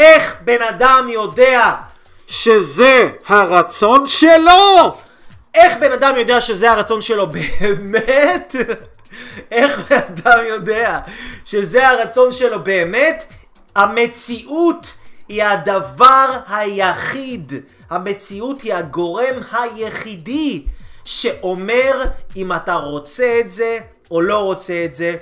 [0.00, 1.74] איך בן אדם יודע
[2.26, 4.96] שזה הרצון שלו?
[5.54, 8.54] איך בן אדם יודע שזה הרצון שלו באמת?
[9.52, 10.98] איך בן אדם יודע
[11.44, 13.24] שזה הרצון שלו באמת?
[13.76, 14.94] המציאות
[15.28, 17.52] היא הדבר היחיד,
[17.90, 20.64] המציאות היא הגורם היחידי
[21.04, 22.04] שאומר
[22.36, 23.78] אם אתה רוצה את זה
[24.10, 25.16] או לא רוצה את זה.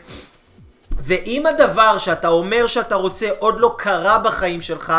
[1.03, 4.93] ואם הדבר שאתה אומר שאתה רוצה עוד לא קרה בחיים שלך,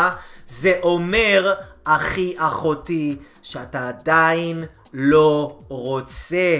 [0.46, 6.58] זה אומר, אחי, אחותי, שאתה עדיין לא רוצה.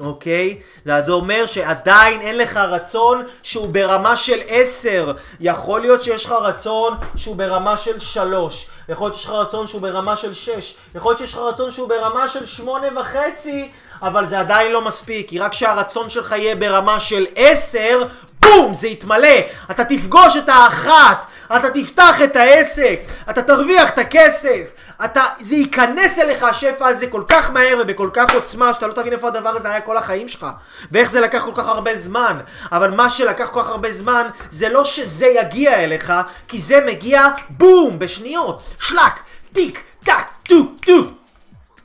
[0.00, 0.58] אוקיי?
[0.84, 5.12] זה אומר שעדיין אין לך רצון שהוא ברמה של 10.
[5.40, 8.66] יכול להיות שיש לך רצון שהוא ברמה של 3.
[8.88, 10.74] יכול להיות שיש לך רצון שהוא ברמה של 6.
[10.94, 13.70] יכול להיות שיש לך רצון שהוא ברמה של 8 וחצי,
[14.02, 15.28] אבל זה עדיין לא מספיק.
[15.28, 18.02] כי רק כשהרצון שלך יהיה ברמה של 10,
[18.40, 18.74] בום!
[18.74, 19.38] זה יתמלא!
[19.70, 21.26] אתה תפגוש את האחת!
[21.56, 23.00] אתה תפתח את העסק!
[23.30, 24.70] אתה תרוויח את הכסף!
[25.04, 29.12] אתה, זה ייכנס אליך השפע הזה כל כך מהר ובכל כך עוצמה שאתה לא תבין
[29.12, 30.46] איפה הדבר הזה היה כל החיים שלך
[30.92, 32.38] ואיך זה לקח כל כך הרבה זמן.
[32.72, 36.12] אבל מה שלקח כל כך הרבה זמן זה לא שזה יגיע אליך
[36.48, 38.62] כי זה מגיע בום בשניות.
[38.80, 39.20] שלק
[39.52, 41.02] טיק טק טו טו.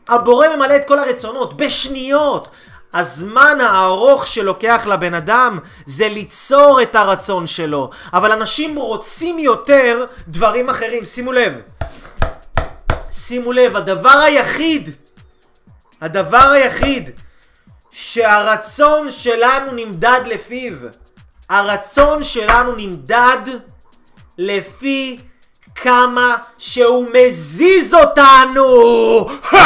[0.10, 2.48] הבורא ממלא את כל הרצונות בשניות.
[2.94, 7.90] הזמן הארוך שלוקח לבן אדם זה ליצור את הרצון שלו.
[8.14, 11.54] אבל אנשים רוצים יותר דברים אחרים שימו לב
[13.18, 14.90] שימו לב, הדבר היחיד,
[16.02, 17.10] הדבר היחיד
[17.92, 20.74] שהרצון שלנו נמדד לפיו,
[21.50, 23.38] הרצון שלנו נמדד
[24.38, 25.20] לפי
[25.76, 28.66] כמה שהוא מזיז אותנו!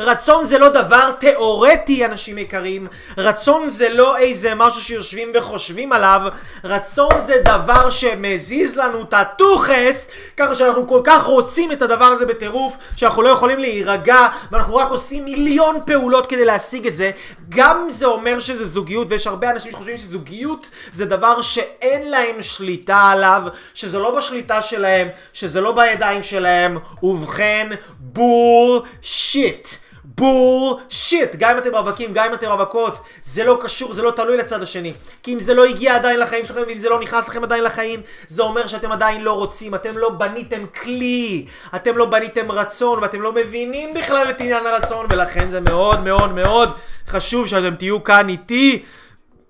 [0.00, 2.86] רצון זה לא דבר תיאורטי, אנשים יקרים.
[3.18, 6.20] רצון זה לא איזה משהו שיושבים וחושבים עליו.
[6.64, 12.26] רצון זה דבר שמזיז לנו את הטוחס, ככה שאנחנו כל כך רוצים את הדבר הזה
[12.26, 17.10] בטירוף, שאנחנו לא יכולים להירגע, ואנחנו רק עושים מיליון פעולות כדי להשיג את זה.
[17.48, 22.98] גם זה אומר שזה זוגיות, ויש הרבה אנשים שחושבים שזוגיות זה דבר שאין להם שליטה
[22.98, 23.42] עליו,
[23.74, 26.78] שזה לא בשליטה שלהם, שזה לא בידיים שלהם.
[27.02, 27.68] ובכן,
[28.12, 29.68] בור שיט.
[30.04, 31.36] בור שיט.
[31.36, 34.62] גם אם אתם רווקים, גם אם אתם רווקות, זה לא קשור, זה לא תלוי לצד
[34.62, 34.92] השני.
[35.22, 38.00] כי אם זה לא הגיע עדיין לחיים שלכם, ואם זה לא נכנס לכם עדיין לחיים,
[38.26, 39.74] זה אומר שאתם עדיין לא רוצים.
[39.74, 41.46] אתם לא בניתם כלי,
[41.76, 46.32] אתם לא בניתם רצון, ואתם לא מבינים בכלל את עניין הרצון, ולכן זה מאוד מאוד
[46.32, 46.72] מאוד
[47.08, 48.82] חשוב שאתם תהיו כאן איתי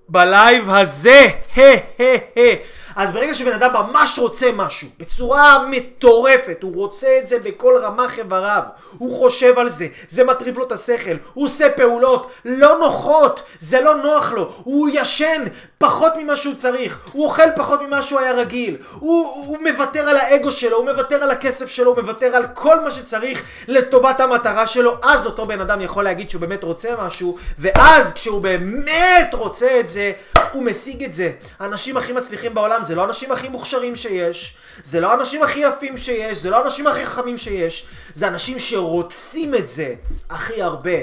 [0.09, 1.29] בלייב הזה.
[1.57, 1.61] ה
[2.01, 2.55] ה ה
[2.97, 8.19] אז ברגע שבן אדם ממש רוצה משהו, בצורה מטורפת, הוא רוצה את זה בכל רמ"ח
[8.19, 8.63] איבריו,
[8.99, 13.81] הוא חושב על זה, זה מטריף לו את השכל, הוא עושה פעולות לא נוחות, זה
[13.81, 15.45] לא נוח לו, הוא ישן
[15.79, 20.17] פחות ממה שהוא צריך, הוא אוכל פחות ממה שהוא היה רגיל, הוא, הוא מוותר על
[20.17, 24.67] האגו שלו, הוא מוותר על הכסף שלו, הוא מוותר על כל מה שצריך לטובת המטרה
[24.67, 29.81] שלו, אז אותו בן אדם יכול להגיד שהוא באמת רוצה משהו, ואז כשהוא באמת רוצה
[29.81, 30.13] את זה,
[30.53, 31.31] הוא משיג את זה.
[31.61, 35.97] האנשים הכי מצליחים בעולם זה לא האנשים הכי מוכשרים שיש, זה לא האנשים הכי יפים
[35.97, 39.95] שיש, זה לא האנשים הכי חכמים שיש, זה אנשים שרוצים את זה
[40.31, 40.99] הכי הרבה.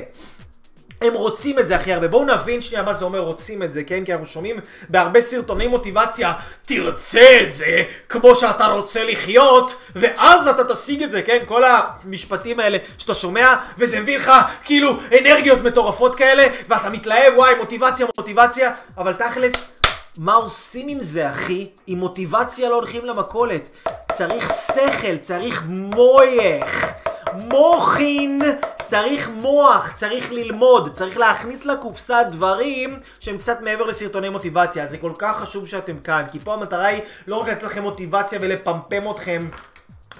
[1.02, 2.08] הם רוצים את זה הכי הרבה.
[2.08, 4.06] בואו נבין שנייה מה זה אומר רוצים את זה, כן?
[4.06, 6.34] כי אנחנו שומעים בהרבה סרטוני מוטיבציה,
[6.65, 11.44] תרצה את זה כמו שאתה רוצה לחיות, ואז אתה תשיג את זה, כן?
[11.46, 14.32] כל המשפטים האלה שאתה שומע, וזה מביא לך
[14.63, 19.79] כאילו אנרגיות מטורפות כאלה, ואתה מתלהב, וואי, מוטיבציה, מוטיבציה, אבל תכלס...
[20.19, 21.67] מה עושים עם זה, אחי?
[21.88, 23.69] עם מוטיבציה לא הולכים למכולת.
[24.12, 26.93] צריך שכל, צריך מויך.
[27.34, 28.41] מוחין,
[28.84, 34.88] צריך מוח, צריך ללמוד, צריך להכניס לקופסה דברים שהם קצת מעבר לסרטוני מוטיבציה.
[34.88, 38.39] זה כל כך חשוב שאתם כאן, כי פה המטרה היא לא רק לתת לכם מוטיבציה
[38.41, 39.49] ולפמפם אתכם.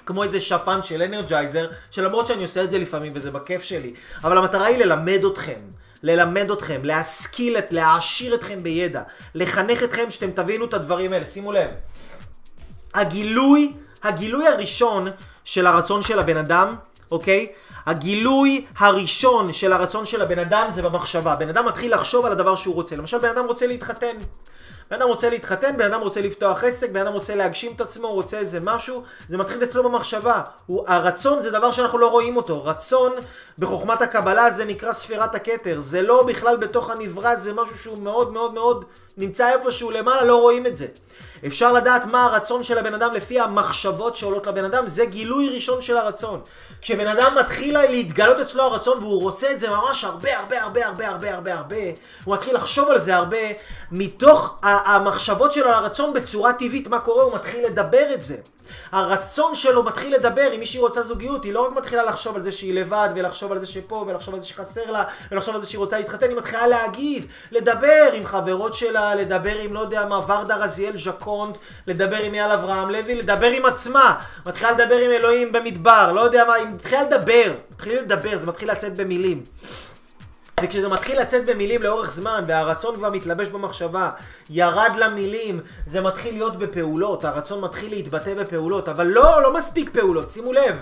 [0.06, 4.38] כמו איזה שפן של אנרג'ייזר, שלמרות שאני עושה את זה לפעמים וזה בכיף שלי, אבל
[4.38, 5.79] המטרה היא ללמד אתכם.
[6.02, 9.02] ללמד אתכם, להשכיל, את, להעשיר אתכם בידע,
[9.34, 11.26] לחנך אתכם שאתם תבינו את הדברים האלה.
[11.26, 11.70] שימו לב,
[12.94, 15.08] הגילוי, הגילוי הראשון
[15.44, 16.76] של הרצון של הבן אדם,
[17.10, 17.46] אוקיי?
[17.86, 21.36] הגילוי הראשון של הרצון של הבן אדם זה במחשבה.
[21.36, 22.96] בן אדם מתחיל לחשוב על הדבר שהוא רוצה.
[22.96, 24.16] למשל, בן אדם רוצה להתחתן.
[24.90, 28.12] בן אדם רוצה להתחתן, בן אדם רוצה לפתוח עסק, בן אדם רוצה להגשים את עצמו,
[28.12, 30.42] רוצה איזה משהו, זה מתחיל אצלו במחשבה.
[30.66, 32.64] הוא, הרצון זה דבר שאנחנו לא רואים אותו.
[32.64, 33.12] רצון
[33.58, 35.80] בחוכמת הקבלה זה נקרא ספירת הכתר.
[35.80, 38.84] זה לא בכלל בתוך הנברא, זה משהו שהוא מאוד מאוד מאוד
[39.16, 40.86] נמצא איפשהו למעלה, לא רואים את זה.
[41.46, 45.80] אפשר לדעת מה הרצון של הבן אדם לפי המחשבות שעולות לבן אדם, זה גילוי ראשון
[45.80, 46.40] של הרצון.
[46.82, 51.08] כשבן אדם מתחיל להתגלות אצלו הרצון והוא רוצה את זה ממש הרבה הרבה הרבה הרבה
[51.08, 51.76] הרבה הרבה הרבה,
[52.24, 53.38] הוא מתחיל לחשוב על זה הרבה,
[53.90, 57.24] מתוך המחשבות שלו על הרצון בצורה טבעית, מה קורה?
[57.24, 58.36] הוא מתחיל לדבר את זה.
[58.92, 62.52] הרצון שלו מתחיל לדבר, אם מישהי רוצה זוגיות, היא לא רק מתחילה לחשוב על זה
[62.52, 65.78] שהיא לבד, ולחשוב על זה שפה, ולחשוב על זה שחסר לה, ולחשוב על זה שהיא
[65.78, 70.56] רוצה להתחתן, היא מתחילה להגיד, לדבר עם חברות שלה, לדבר עם, לא יודע מה, ורדה
[70.56, 71.56] רזיאל ז'קונט,
[71.86, 76.44] לדבר עם אייל אברהם לוי, לדבר עם עצמה, מתחילה לדבר עם אלוהים במדבר, לא יודע
[76.44, 79.44] מה, היא מתחילה לדבר, מתחילה לדבר, זה מתחיל לצאת במילים.
[80.62, 84.10] וכשזה מתחיל לצאת במילים לאורך זמן, והרצון כבר מתלבש במחשבה,
[84.50, 90.30] ירד למילים, זה מתחיל להיות בפעולות, הרצון מתחיל להתבטא בפעולות, אבל לא, לא מספיק פעולות,
[90.30, 90.76] שימו לב.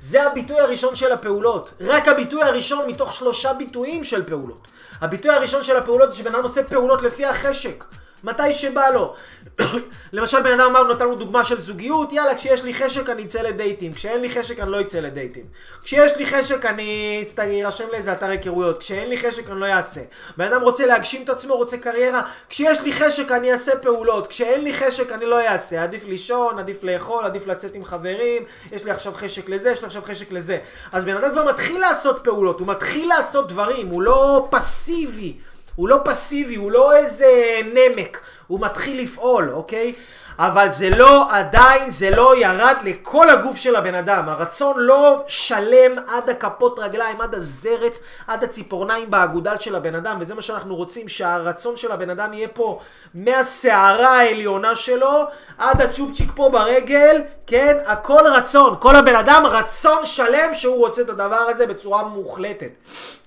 [0.00, 1.74] זה הביטוי הראשון של הפעולות.
[1.80, 4.68] רק הביטוי הראשון מתוך שלושה ביטויים של פעולות.
[5.00, 7.84] הביטוי הראשון של הפעולות זה שבן אדם עושה פעולות לפי החשק.
[8.24, 9.14] מתי שבא לו.
[10.12, 13.42] למשל בן אדם אמר, נתן לנו דוגמה של זוגיות, יאללה, כשיש לי חשק אני אצא
[13.42, 15.44] לדייטים, כשאין לי חשק אני לא אצא לדייטים.
[15.82, 20.00] כשיש לי חשק אני ארשם לאיזה אתר היכרויות, כשאין לי חשק אני לא אעשה.
[20.36, 24.64] בן אדם רוצה להגשים את עצמו, רוצה קריירה, כשיש לי חשק אני אעשה פעולות, כשאין
[24.64, 25.82] לי חשק אני לא אעשה.
[25.82, 29.86] עדיף לישון, עדיף לאכול, עדיף לצאת עם חברים, יש לי עכשיו חשק לזה, יש לי
[29.86, 30.58] עכשיו חשק לזה.
[30.92, 35.36] אז בן אדם כבר מתחיל לעשות פעולות, הוא מתחיל לעשות דברים, הוא לא פסיבי.
[35.74, 39.94] הוא לא פסיבי, הוא לא איזה נמק, הוא מתחיל לפעול, אוקיי?
[40.38, 44.28] אבל זה לא, עדיין זה לא ירד לכל הגוף של הבן אדם.
[44.28, 50.34] הרצון לא שלם עד הכפות רגליים, עד הזרת, עד הציפורניים באגודל של הבן אדם, וזה
[50.34, 52.80] מה שאנחנו רוצים, שהרצון של הבן אדם יהיה פה
[53.14, 55.24] מהסערה העליונה שלו
[55.58, 57.76] עד הצ'ופצ'יק פה ברגל, כן?
[57.86, 58.76] הכל רצון.
[58.80, 62.70] כל הבן אדם רצון שלם שהוא רוצה את הדבר הזה בצורה מוחלטת,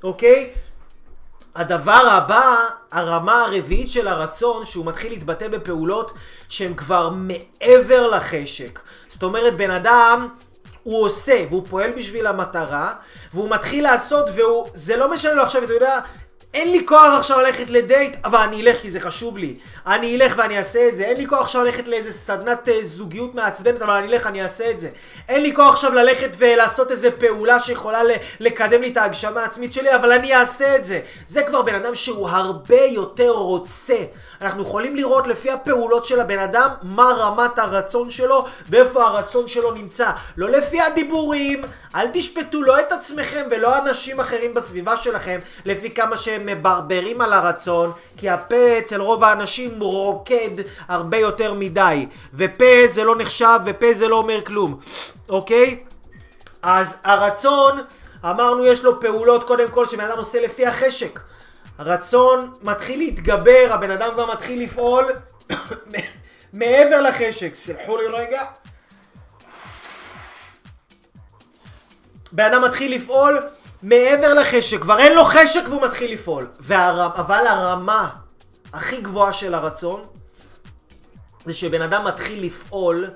[0.04, 0.50] אוקיי?
[1.56, 2.56] הדבר הבא,
[2.92, 6.12] הרמה הרביעית של הרצון, שהוא מתחיל להתבטא בפעולות
[6.50, 8.80] שהן כבר מעבר לחשק.
[9.10, 10.28] זאת אומרת, בן אדם,
[10.84, 12.94] הוא עושה, והוא פועל בשביל המטרה,
[13.34, 16.00] והוא מתחיל לעשות, והוא, זה לא משנה לו עכשיו, אתה יודע,
[16.56, 19.56] אין לי כוח עכשיו ללכת לדייט, אבל אני אלך כי זה חשוב לי.
[19.88, 21.04] אני אלך ואני אעשה את זה.
[21.04, 24.70] אין לי כוח עכשיו ללכת לאיזה סדנת אה, זוגיות מעצבנת, אבל אני אלך, אני אעשה
[24.72, 24.90] את זה.
[25.30, 28.02] אין לי כוח עכשיו ללכת ולעשות איזה פעולה שיכולה
[28.40, 31.00] לקדם לי את ההגשמה העצמית שלי, אבל אני אעשה את זה.
[31.28, 33.98] זה כבר בן אדם שהוא הרבה יותר רוצה.
[34.42, 39.72] אנחנו יכולים לראות לפי הפעולות של הבן אדם מה רמת הרצון שלו ואיפה הרצון שלו
[39.72, 40.12] נמצא.
[40.38, 41.62] לא לפי הדיבורים,
[41.96, 47.34] אל תשפטו לא את עצמכם ולא אנשים אחרים בסביבה שלכם לפי כמה שהם מברברים על
[47.34, 52.08] הרצון, כי הפה אצל רוב האנשים רוקד הרבה יותר מדי.
[52.34, 54.80] ופה זה לא נחשב ופה זה לא אומר כלום,
[55.30, 55.80] אוקיי?
[56.62, 57.82] אז הרצון,
[58.26, 61.20] אמרנו יש לו פעולות קודם כל שבן אדם עושה לפי החשק.
[61.78, 65.14] הרצון מתחיל להתגבר, הבן אדם כבר מתחיל לפעול
[66.54, 67.56] מעבר לחשק.
[67.56, 68.44] סלחו לי רגע.
[72.32, 73.40] בן אדם מתחיל לפעול
[73.84, 76.48] מעבר לחשק, כבר אין לו חשק והוא מתחיל לפעול.
[76.60, 77.06] והר...
[77.16, 78.10] אבל הרמה
[78.74, 80.04] הכי גבוהה של הרצון
[81.46, 83.10] זה שבן אדם מתחיל לפעול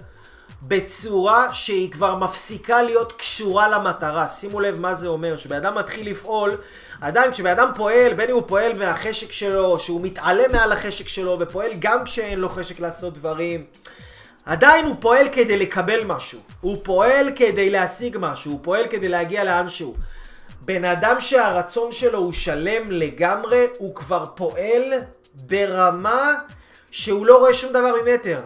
[0.62, 4.28] בצורה שהיא כבר מפסיקה להיות קשורה למטרה.
[4.28, 6.58] שימו לב מה זה אומר, שבן אדם מתחיל לפעול,
[7.02, 11.38] עדיין כשבן אדם פועל, בין אם הוא פועל מהחשק שלו, שהוא מתעלם מעל החשק שלו,
[11.40, 13.66] ופועל גם כשאין לו חשק לעשות דברים,
[14.46, 16.40] עדיין הוא פועל כדי לקבל משהו.
[16.62, 19.96] הוא פועל כדי להשיג משהו, הוא פועל כדי להגיע לאנשהו.
[20.62, 24.84] בן אדם שהרצון שלו הוא שלם לגמרי, הוא כבר פועל
[25.34, 26.34] ברמה
[26.92, 28.42] שהוא לא רואה שום דבר ממטר.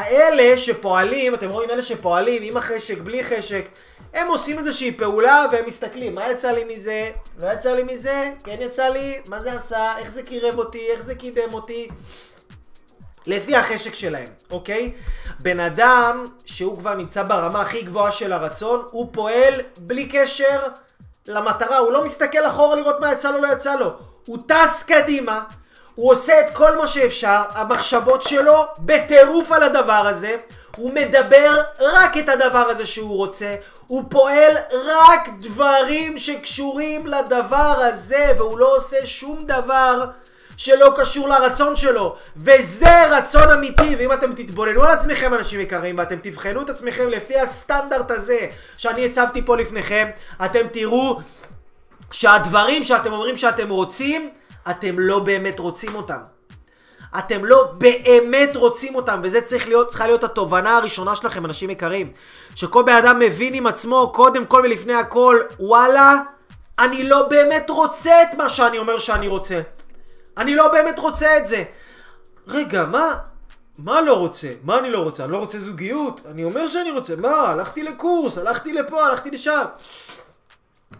[0.00, 3.68] האלה שפועלים, אתם רואים אלה שפועלים עם החשק, בלי חשק,
[4.14, 7.10] הם עושים איזושהי פעולה והם מסתכלים, מה יצא לי מזה?
[7.38, 8.32] לא יצא לי מזה?
[8.44, 9.20] כן יצא לי?
[9.28, 9.98] מה זה עשה?
[9.98, 10.86] איך זה קירב אותי?
[10.90, 11.88] איך זה קידם אותי?
[13.26, 14.92] לפי החשק שלהם, אוקיי?
[15.40, 20.60] בן אדם שהוא כבר נמצא ברמה הכי גבוהה של הרצון, הוא פועל בלי קשר
[21.28, 23.92] למטרה, הוא לא מסתכל אחורה לראות מה יצא לו, לא יצא לו.
[24.26, 25.42] הוא טס קדימה,
[25.94, 30.36] הוא עושה את כל מה שאפשר, המחשבות שלו בטירוף על הדבר הזה,
[30.76, 33.54] הוא מדבר רק את הדבר הזה שהוא רוצה,
[33.86, 34.52] הוא פועל
[34.86, 40.04] רק דברים שקשורים לדבר הזה, והוא לא עושה שום דבר
[40.56, 46.16] שלא קשור לרצון שלו, וזה רצון אמיתי, ואם אתם תתבוננו על עצמכם אנשים יקרים, ואתם
[46.22, 50.08] תבחנו את עצמכם לפי הסטנדרט הזה שאני הצבתי פה לפניכם,
[50.44, 51.20] אתם תראו
[52.10, 54.30] שהדברים שאתם אומרים שאתם רוצים,
[54.70, 56.18] אתם לא באמת רוצים אותם.
[57.18, 62.12] אתם לא באמת רוצים אותם, וזה צריך להיות, צריכה להיות התובנה הראשונה שלכם, אנשים יקרים.
[62.54, 66.14] שכל בן אדם מבין עם עצמו, קודם כל ולפני הכל, וואלה,
[66.78, 69.60] אני לא באמת רוצה את מה שאני אומר שאני רוצה.
[70.38, 71.64] אני לא באמת רוצה את זה.
[72.48, 73.14] רגע, מה?
[73.78, 74.48] מה לא רוצה?
[74.64, 75.24] מה אני לא רוצה?
[75.24, 76.20] אני לא רוצה זוגיות?
[76.30, 77.16] אני אומר שאני רוצה.
[77.16, 77.30] מה?
[77.30, 79.64] הלכתי לקורס, הלכתי לפה, הלכתי לשם.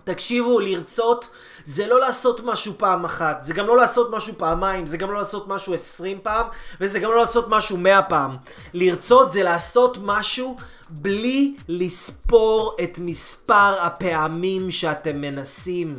[0.04, 1.28] תקשיבו, לרצות
[1.64, 5.18] זה לא לעשות משהו פעם אחת, זה גם לא לעשות משהו פעמיים, זה גם לא
[5.18, 6.46] לעשות משהו עשרים פעם,
[6.80, 8.32] וזה גם לא לעשות משהו מאה פעם.
[8.74, 10.56] לרצות זה לעשות משהו
[10.90, 15.94] בלי לספור את מספר הפעמים שאתם מנסים.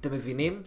[0.00, 0.62] אתם מבינים?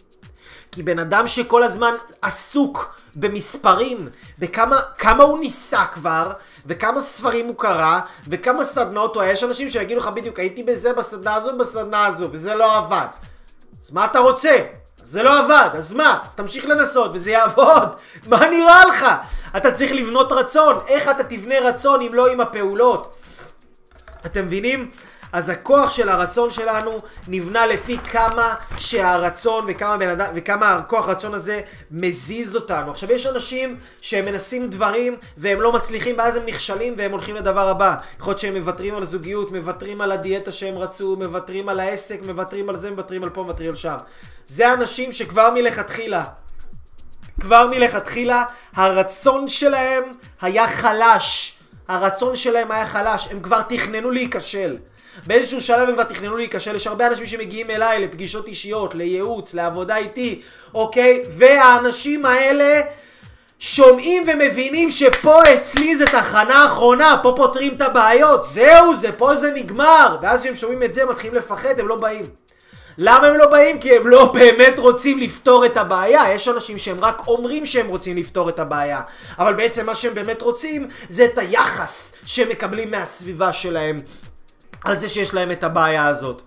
[0.71, 6.31] כי בן אדם שכל הזמן עסוק במספרים, וכמה הוא ניסה כבר,
[6.65, 10.93] וכמה ספרים הוא קרא, וכמה סדנאות הוא היה, יש אנשים שיגידו לך בדיוק, הייתי בזה,
[10.93, 13.07] בסדנה הזו, בסדנה הזו, וזה לא עבד.
[13.83, 14.57] אז מה אתה רוצה?
[14.97, 16.19] זה לא עבד, אז מה?
[16.27, 17.95] אז תמשיך לנסות וזה יעבוד.
[18.29, 19.05] מה נראה לך?
[19.57, 20.79] אתה צריך לבנות רצון.
[20.87, 23.15] איך אתה תבנה רצון אם לא עם הפעולות?
[24.25, 24.91] אתם מבינים?
[25.35, 31.61] אז הכוח של הרצון שלנו נבנה לפי כמה שהרצון וכמה, אדם, וכמה הכוח הרצון הזה
[31.91, 32.91] מזיז אותנו.
[32.91, 37.69] עכשיו יש אנשים שהם מנסים דברים והם לא מצליחים ואז הם נכשלים והם הולכים לדבר
[37.69, 37.95] הבא.
[38.19, 42.69] יכול להיות שהם מוותרים על זוגיות, מוותרים על הדיאטה שהם רצו, מוותרים על העסק, מוותרים
[42.69, 43.97] על זה, מוותרים על פה, מוותרים על שם.
[44.45, 46.23] זה אנשים שכבר מלכתחילה
[47.41, 48.43] כבר מלכתחילה
[48.75, 50.03] הרצון שלהם
[50.41, 51.57] היה חלש.
[51.87, 54.77] הרצון שלהם היה חלש, הם כבר תכננו להיכשל.
[55.27, 59.97] באיזשהו שלב הם כבר תכננו להיכשל, יש הרבה אנשים שמגיעים אליי לפגישות אישיות, לייעוץ, לעבודה
[59.97, 60.41] איתי,
[60.73, 61.23] אוקיי?
[61.29, 62.81] והאנשים האלה
[63.59, 69.51] שומעים ומבינים שפה אצלי זה תחנה אחרונה, פה פותרים את הבעיות, זהו, זה פה זה
[69.51, 70.17] נגמר.
[70.21, 72.25] ואז כשהם שומעים את זה הם מתחילים לפחד, הם לא באים.
[72.97, 73.79] למה הם לא באים?
[73.79, 76.33] כי הם לא באמת רוצים לפתור את הבעיה.
[76.33, 79.01] יש אנשים שהם רק אומרים שהם רוצים לפתור את הבעיה.
[79.39, 83.99] אבל בעצם מה שהם באמת רוצים זה את היחס שהם מקבלים מהסביבה שלהם
[84.85, 86.41] על זה שיש להם את הבעיה הזאת.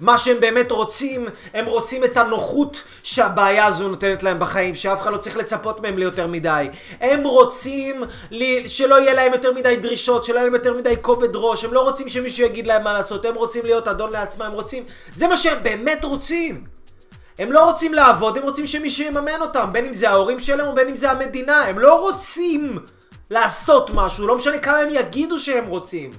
[0.00, 5.12] מה שהם באמת רוצים, הם רוצים את הנוחות שהבעיה הזו נותנת להם בחיים, שאף אחד
[5.12, 6.68] לא צריך לצפות מהם ליותר מדי.
[7.00, 11.36] הם רוצים לי, שלא יהיה להם יותר מדי דרישות, שלא יהיה להם יותר מדי כובד
[11.36, 14.52] ראש, הם לא רוצים שמישהו יגיד להם מה לעשות, הם רוצים להיות אדון לעצמם, הם
[14.52, 14.84] רוצים...
[15.14, 16.64] זה מה שהם באמת רוצים.
[17.38, 20.74] הם לא רוצים לעבוד, הם רוצים שמישהו יממן אותם, בין אם זה ההורים שלהם או
[20.74, 22.78] בין אם זה המדינה, הם לא רוצים
[23.30, 26.10] לעשות משהו, לא משנה כמה הם יגידו שהם רוצים.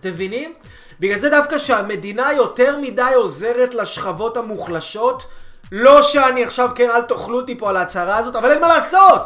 [0.00, 0.52] אתם מבינים?
[1.00, 5.26] בגלל זה דווקא שהמדינה יותר מדי עוזרת לשכבות המוחלשות,
[5.72, 9.20] לא שאני עכשיו, כן, אל תאכלו אותי פה על ההצהרה הזאת, אבל אין מה לעשות!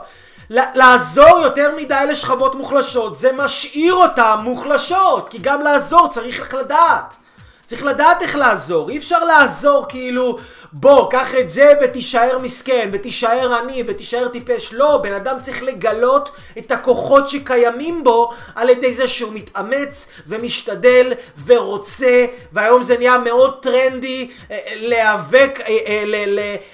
[0.50, 7.14] לעזור יותר מדי לשכבות מוחלשות, זה משאיר אותן מוחלשות, כי גם לעזור צריך לדעת.
[7.64, 10.38] צריך לדעת איך לעזור, אי אפשר לעזור כאילו
[10.72, 14.72] בוא, קח את זה ותישאר מסכן, ותישאר עני, ותישאר טיפש.
[14.72, 21.12] לא, בן אדם צריך לגלות את הכוחות שקיימים בו על ידי זה שהוא מתאמץ ומשתדל
[21.46, 26.04] ורוצה, והיום זה נהיה מאוד טרנדי אה, אה, להיאבק אה,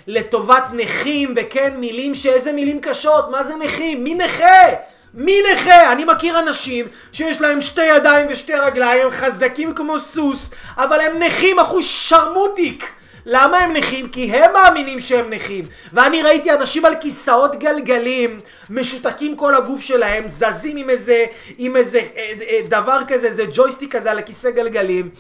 [0.07, 4.05] לטובת נכים, וכן, מילים שאיזה מילים קשות, מה זה נכים?
[4.05, 4.67] מי נכה?
[5.15, 5.93] מי נכה?
[5.93, 11.23] אני מכיר אנשים שיש להם שתי ידיים ושתי רגליים, הם חזקים כמו סוס, אבל הם
[11.23, 12.97] נכים אחוז שרמוטיק.
[13.29, 14.09] למה הם נכים?
[14.09, 15.65] כי הם מאמינים שהם נכים.
[15.93, 21.25] ואני ראיתי אנשים על כיסאות גלגלים, משותקים כל הגוף שלהם, זזים עם איזה,
[21.59, 25.11] עם איזה אה, אה, דבר כזה, איזה ג'ויסטיק כזה על הכיסא גלגלים.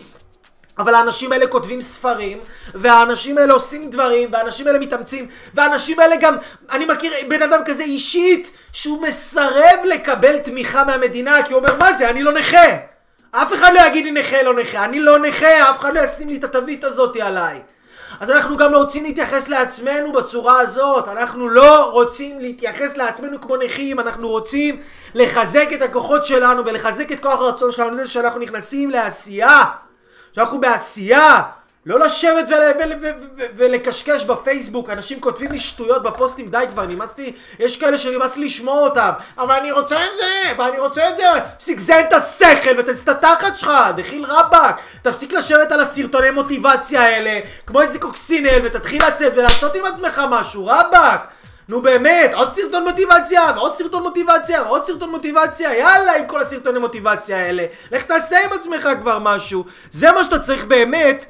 [0.78, 2.38] אבל האנשים האלה כותבים ספרים,
[2.74, 6.36] והאנשים האלה עושים דברים, והאנשים האלה מתאמצים, והאנשים האלה גם,
[6.70, 11.92] אני מכיר בן אדם כזה אישית, שהוא מסרב לקבל תמיכה מהמדינה, כי הוא אומר, מה
[11.92, 12.76] זה, אני לא נכה.
[13.30, 14.84] אף אחד לא יגיד לי נכה, לא נכה.
[14.84, 17.60] אני לא נכה, אף אחד לא ישים לי את התווית הזאתי עליי.
[18.20, 23.56] אז אנחנו גם לא רוצים להתייחס לעצמנו בצורה הזאת, אנחנו לא רוצים להתייחס לעצמנו כמו
[23.56, 24.80] נכים, אנחנו רוצים
[25.14, 27.90] לחזק את הכוחות שלנו ולחזק את כוח הרצון שלנו.
[27.90, 29.64] לזה שאנחנו נכנסים לעשייה,
[30.32, 31.42] שאנחנו בעשייה,
[31.86, 32.50] לא לשבת
[33.54, 38.44] ולקשקש בפייסבוק, אנשים כותבים לי שטויות בפוסטים, די כבר, נמאס לי, יש כאלה שנמאס לי
[38.44, 41.22] לשמוע אותם, אבל אני רוצה את זה, ואני רוצה את זה,
[41.58, 47.02] תפסיק זיין את השכל ותעשה את התחת שלך, דחיל רבאק, תפסיק לשבת על הסרטוני מוטיבציה
[47.02, 51.28] האלה, כמו איזה קוקסינל, ותתחיל לצאת ולעשות עם עצמך משהו, רבאק.
[51.68, 56.78] נו באמת, עוד סרטון מוטיבציה, ועוד סרטון מוטיבציה, ועוד סרטון מוטיבציה, יאללה עם כל הסרטוני
[56.78, 57.64] מוטיבציה האלה.
[57.92, 59.64] לך תעשה עם עצמך כבר משהו.
[59.90, 61.26] זה מה שאתה צריך באמת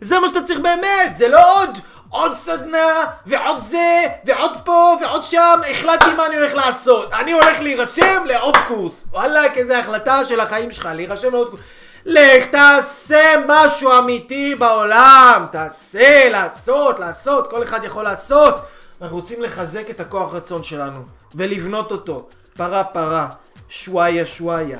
[0.00, 1.78] זה מה שאתה צריך באמת, זה לא עוד
[2.10, 7.12] עוד סדנה, ועוד זה, ועוד פה, ועוד שם, החלטתי מה אני הולך לעשות.
[7.12, 9.06] אני הולך להירשם לעוד קורס.
[9.10, 11.60] וואלה, איזה החלטה של החיים שלך, להירשם לעוד קורס.
[12.04, 18.54] לך תעשה משהו אמיתי בעולם, תעשה, לעשות, לעשות, כל אחד יכול לעשות.
[19.02, 21.00] אנחנו רוצים לחזק את הכוח רצון שלנו,
[21.34, 23.28] ולבנות אותו, פרה פרה,
[23.68, 24.78] שוויה שוויה.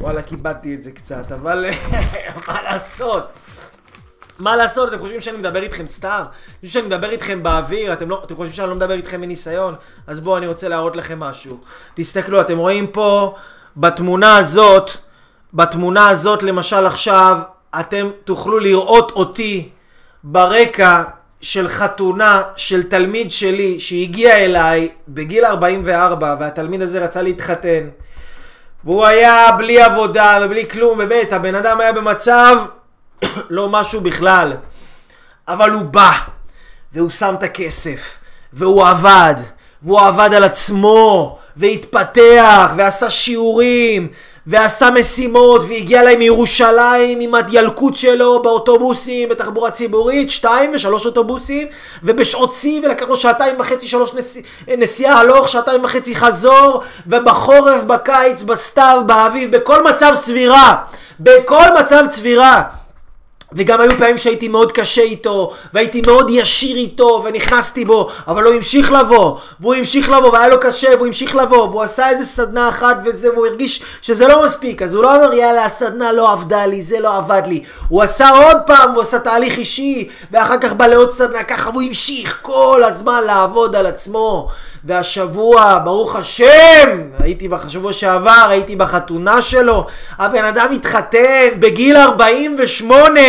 [0.00, 1.66] וואלה, כיבדתי את זה קצת, אבל
[2.48, 3.28] מה לעשות?
[4.40, 6.22] מה לעשות, אתם חושבים שאני מדבר איתכם סתם?
[6.22, 7.92] אתם חושבים שאני מדבר איתכם באוויר?
[7.92, 9.74] אתם, לא, אתם חושבים שאני לא מדבר איתכם מניסיון?
[10.06, 11.60] אז בואו, אני רוצה להראות לכם משהו.
[11.94, 13.34] תסתכלו, אתם רואים פה,
[13.76, 14.90] בתמונה הזאת,
[15.54, 17.38] בתמונה הזאת למשל עכשיו,
[17.80, 19.68] אתם תוכלו לראות אותי
[20.24, 21.02] ברקע
[21.40, 27.88] של חתונה של תלמיד שלי שהגיע אליי בגיל 44 והתלמיד הזה רצה להתחתן
[28.84, 32.56] והוא היה בלי עבודה ובלי כלום, באמת, הבן אדם היה במצב
[33.50, 34.52] לא משהו בכלל.
[35.48, 36.12] אבל הוא בא,
[36.92, 38.00] והוא שם את הכסף,
[38.52, 39.34] והוא עבד,
[39.82, 44.08] והוא עבד על עצמו, והתפתח, ועשה שיעורים,
[44.46, 51.68] ועשה משימות, והגיע אליי מירושלים עם הדיילקות שלו באוטובוסים, בתחבורה ציבורית, שתיים ושלוש אוטובוסים,
[52.02, 54.42] ובשעות שיא, ולקח לו שעתיים וחצי, שלוש נסיע,
[54.78, 60.74] נסיעה הלוך, שעתיים וחצי חזור, ובחורף, בקיץ, בסתיו, באביב, בכל מצב סבירה.
[61.20, 62.62] בכל מצב צבירה.
[63.52, 68.54] וגם היו פעמים שהייתי מאוד קשה איתו, והייתי מאוד ישיר איתו, ונכנסתי בו, אבל הוא
[68.54, 72.68] המשיך לבוא, והוא המשיך לבוא, והיה לו קשה, והוא המשיך לבוא, והוא עשה איזה סדנה
[72.68, 76.66] אחת וזה, והוא הרגיש שזה לא מספיק, אז הוא לא אמר יאללה, הסדנה לא עבדה
[76.66, 77.64] לי, זה לא עבד לי.
[77.88, 81.82] הוא עשה עוד פעם, הוא עשה תהליך אישי, ואחר כך בא לעוד סדנה ככה, והוא
[81.82, 84.48] המשיך כל הזמן לעבוד על עצמו.
[84.84, 89.86] והשבוע, ברוך השם, הייתי בשבוע שעבר, הייתי בחתונה שלו,
[90.18, 93.20] הבן אדם התחתן בגיל 48,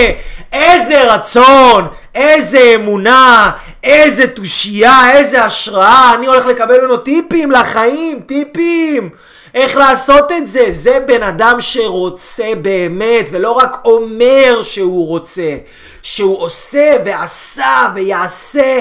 [0.53, 3.51] איזה רצון, איזה אמונה,
[3.83, 9.09] איזה תושייה, איזה השראה, אני הולך לקבל ממנו טיפים לחיים, טיפים.
[9.53, 10.65] איך לעשות את זה?
[10.69, 15.57] זה בן אדם שרוצה באמת, ולא רק אומר שהוא רוצה,
[16.01, 18.79] שהוא עושה ועשה ויעשה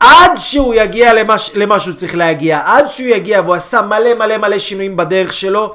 [0.00, 4.38] עד שהוא יגיע למה, למה שהוא צריך להגיע, עד שהוא יגיע, והוא עשה מלא מלא
[4.38, 5.74] מלא שינויים בדרך שלו,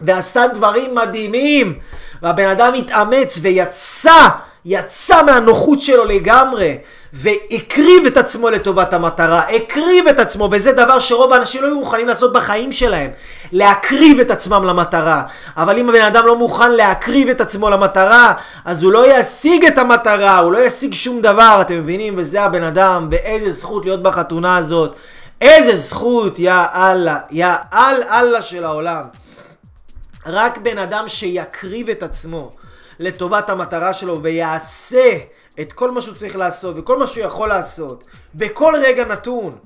[0.00, 1.78] ועשה דברים מדהימים,
[2.22, 4.28] והבן אדם התאמץ ויצא,
[4.64, 6.78] יצא מהנוחות שלו לגמרי,
[7.12, 12.06] והקריב את עצמו לטובת המטרה, הקריב את עצמו, וזה דבר שרוב האנשים לא היו מוכנים
[12.06, 13.10] לעשות בחיים שלהם,
[13.52, 15.22] להקריב את עצמם למטרה.
[15.56, 18.32] אבל אם הבן אדם לא מוכן להקריב את עצמו למטרה,
[18.64, 22.14] אז הוא לא ישיג את המטרה, הוא לא ישיג שום דבר, אתם מבינים?
[22.16, 24.96] וזה הבן אדם, ואיזה זכות להיות בחתונה הזאת.
[25.40, 29.02] איזה זכות, יא אללה, יא אל אללה של העולם.
[30.26, 32.50] רק בן אדם שיקריב את עצמו
[33.00, 35.18] לטובת המטרה שלו ויעשה
[35.60, 39.58] את כל מה שהוא צריך לעשות וכל מה שהוא יכול לעשות בכל רגע נתון.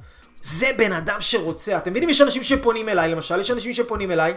[0.42, 1.76] זה בן אדם שרוצה.
[1.76, 2.08] אתם מבינים?
[2.10, 4.34] יש אנשים שפונים אליי, למשל, יש אנשים שפונים אליי,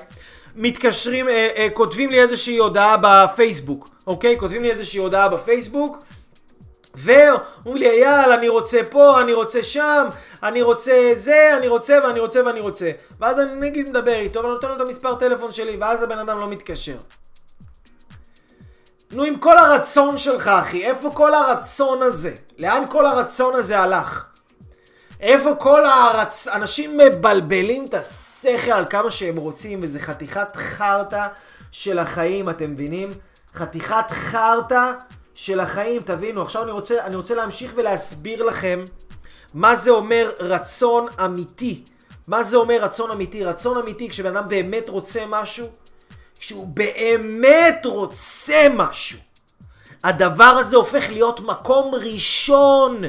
[0.55, 4.39] מתקשרים, אה, אה, כותבים לי איזושהי הודעה בפייסבוק, אוקיי?
[4.39, 5.97] כותבים לי איזושהי הודעה בפייסבוק,
[6.95, 10.07] ואומרים לי, יאללה, אני רוצה פה, אני רוצה שם,
[10.43, 12.91] אני רוצה זה, אני רוצה ואני רוצה ואני רוצה.
[13.19, 16.39] ואז אני נגיד מדבר איתו, ואני נותן לו את המספר טלפון שלי, ואז הבן אדם
[16.39, 16.97] לא מתקשר.
[19.11, 22.35] נו, עם כל הרצון שלך, אחי, איפה כל הרצון הזה?
[22.57, 24.25] לאן כל הרצון הזה הלך?
[25.19, 26.47] איפה כל הרצ...
[26.47, 31.27] אנשים מבלבלים את השכל על כמה שהם רוצים, וזה חתיכת חרטא
[31.71, 33.13] של החיים, אתם מבינים?
[33.55, 34.91] חתיכת חרטא
[35.35, 36.41] של החיים, תבינו.
[36.41, 38.85] עכשיו אני רוצה, אני רוצה להמשיך ולהסביר לכם
[39.53, 41.83] מה זה אומר רצון אמיתי.
[42.27, 43.43] מה זה אומר רצון אמיתי?
[43.43, 45.67] רצון אמיתי, כשבן אדם באמת רוצה משהו,
[46.39, 49.19] כשהוא באמת רוצה משהו,
[50.03, 53.01] הדבר הזה הופך להיות מקום ראשון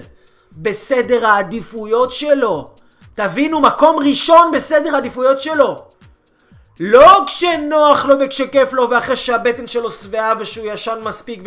[0.53, 2.71] בסדר העדיפויות שלו.
[3.15, 5.77] תבינו, מקום ראשון בסדר העדיפויות שלו.
[6.81, 11.41] לא כשנוח לו וכשכיף לו ואחרי שהבטן שלו שבעה ושהוא ישן מספיק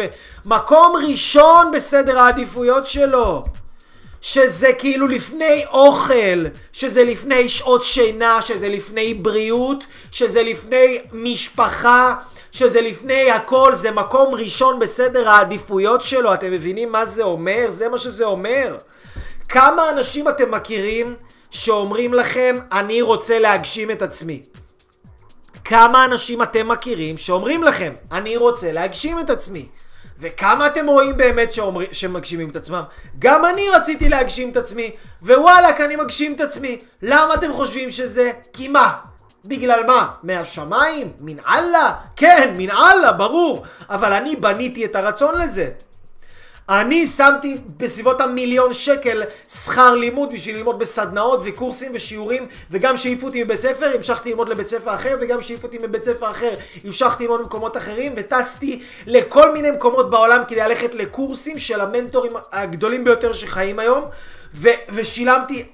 [0.46, 3.44] ומקום ראשון בסדר העדיפויות שלו
[4.22, 12.16] שזה כאילו לפני אוכל, שזה לפני שעות שינה, שזה לפני בריאות, שזה לפני משפחה,
[12.52, 17.66] שזה לפני הכל, זה מקום ראשון בסדר העדיפויות שלו, אתם מבינים מה זה אומר?
[17.70, 18.78] זה מה שזה אומר.
[19.50, 21.16] כמה אנשים אתם מכירים
[21.52, 24.44] שאומרים לכם, אני רוצה להגשים את עצמי?
[25.66, 29.68] כמה אנשים אתם מכירים שאומרים לכם, אני רוצה להגשים את עצמי?
[30.22, 32.82] וכמה אתם רואים באמת שאומר, שמגשימים את עצמם?
[33.20, 34.92] גם אני רציתי להגשים את עצמי,
[35.22, 36.80] ווואלאק אני מגשים את עצמי.
[37.02, 38.32] למה אתם חושבים שזה?
[38.54, 38.98] כי מה?
[39.46, 40.12] בגלל מה?
[40.24, 41.12] מהשמיים?
[41.20, 41.94] מן אללה?
[42.16, 43.64] כן, מן אללה, ברור.
[43.90, 45.70] אבל אני בניתי את הרצון לזה.
[46.72, 53.44] אני שמתי בסביבות המיליון שקל שכר לימוד בשביל ללמוד בסדנאות וקורסים ושיעורים וגם שהעיפו אותי
[53.44, 57.40] מבית ספר, המשכתי ללמוד לבית ספר אחר וגם שהעיפו אותי מבית ספר אחר, המשכתי ללמוד
[57.42, 63.80] במקומות אחרים וטסתי לכל מיני מקומות בעולם כדי ללכת לקורסים של המנטורים הגדולים ביותר שחיים
[63.80, 64.04] היום
[64.54, 65.66] ו- ושילמתי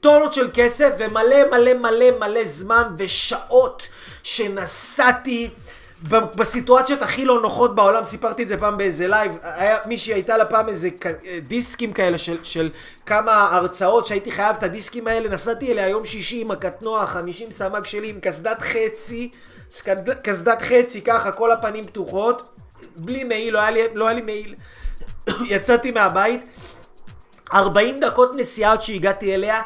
[0.00, 3.88] טונות של כסף ומלא מלא מלא מלא זמן ושעות
[4.22, 5.50] שנסעתי
[6.08, 10.44] בסיטואציות הכי לא נוחות בעולם, סיפרתי את זה פעם באיזה לייב, היה מישהי הייתה לה
[10.44, 10.88] פעם איזה
[11.42, 12.70] דיסקים כאלה של, של
[13.06, 17.86] כמה הרצאות שהייתי חייב את הדיסקים האלה, נסעתי אליה יום שישי עם הקטנוע, 50 סמ"ק
[17.86, 19.30] שלי עם קסדת חצי,
[20.22, 22.48] קסדת חצי ככה, כל הפנים פתוחות,
[22.96, 24.54] בלי מעיל, לא היה לי, לא היה לי מעיל,
[25.54, 26.40] יצאתי מהבית,
[27.54, 29.62] 40 דקות נסיעה עד שהגעתי אליה,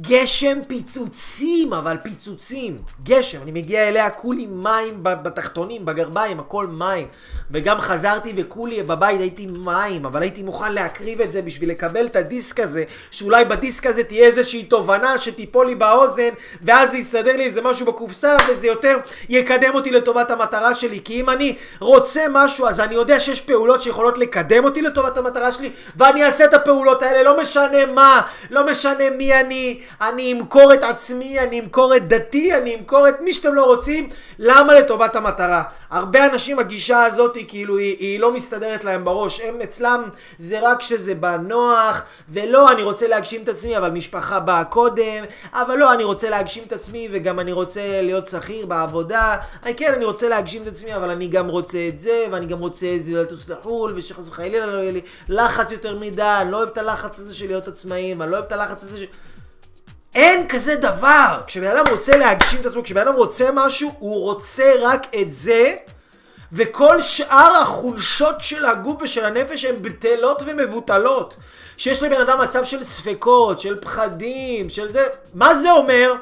[0.00, 2.76] גשם פיצוצים, אבל פיצוצים.
[3.04, 7.06] גשם, אני מגיע אליה כולי מים בתחתונים, בגרביים, הכל מים.
[7.50, 12.16] וגם חזרתי וכולי בבית הייתי מים, אבל הייתי מוכן להקריב את זה בשביל לקבל את
[12.16, 16.30] הדיסק הזה, שאולי בדיסק הזה תהיה איזושהי תובנה שתיפול לי באוזן,
[16.62, 21.00] ואז זה יסדר לי איזה משהו בקופסה, וזה יותר יקדם אותי לטובת המטרה שלי.
[21.04, 25.52] כי אם אני רוצה משהו, אז אני יודע שיש פעולות שיכולות לקדם אותי לטובת המטרה
[25.52, 28.20] שלי, ואני אעשה את הפעולות האלה, לא משנה מה,
[28.50, 33.20] לא משנה מי אני, אני אמכור את עצמי, אני אמכור את דתי, אני אמכור את
[33.20, 34.08] מי שאתם לא רוצים,
[34.38, 34.74] למה?
[34.74, 35.62] לטובת המטרה?
[35.90, 40.08] הרבה אנשים הגישה הזאת היא כאילו, היא, היא לא מסתדרת להם בראש, הם אצלם
[40.38, 45.76] זה רק כשזה בנוח, ולא, אני רוצה להגשים את עצמי, אבל משפחה באה קודם, אבל
[45.76, 50.04] לא, אני רוצה להגשים את עצמי, וגם אני רוצה להיות שכיר בעבודה, אני, כן, אני
[50.04, 53.22] רוצה להגשים את עצמי, אבל אני גם רוצה את זה, ואני גם רוצה את זה
[53.22, 57.18] לטוס לחו"ל, ושחס וחלילה לא יהיה לי לחץ יותר מדי, אני לא אוהב את הלחץ
[57.18, 59.06] הזה של להיות עצמאים, אני לא אוהב את הלחץ הזה של...
[60.14, 61.40] אין כזה דבר!
[61.46, 65.74] כשבן אדם רוצה להגשים את עצמו, כשבן אדם רוצה משהו, הוא רוצה רק את זה,
[66.52, 71.36] וכל שאר החולשות של הגוף ושל הנפש הן בטלות ומבוטלות.
[71.76, 75.06] שיש לבן אדם מצב של ספקות, של פחדים, של זה...
[75.34, 76.12] מה זה אומר?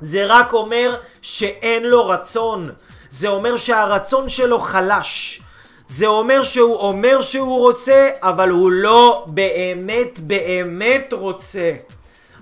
[0.00, 2.66] זה רק אומר שאין לו רצון.
[3.10, 5.40] זה אומר שהרצון שלו חלש.
[5.88, 11.72] זה אומר שהוא אומר שהוא רוצה, אבל הוא לא באמת באמת רוצה.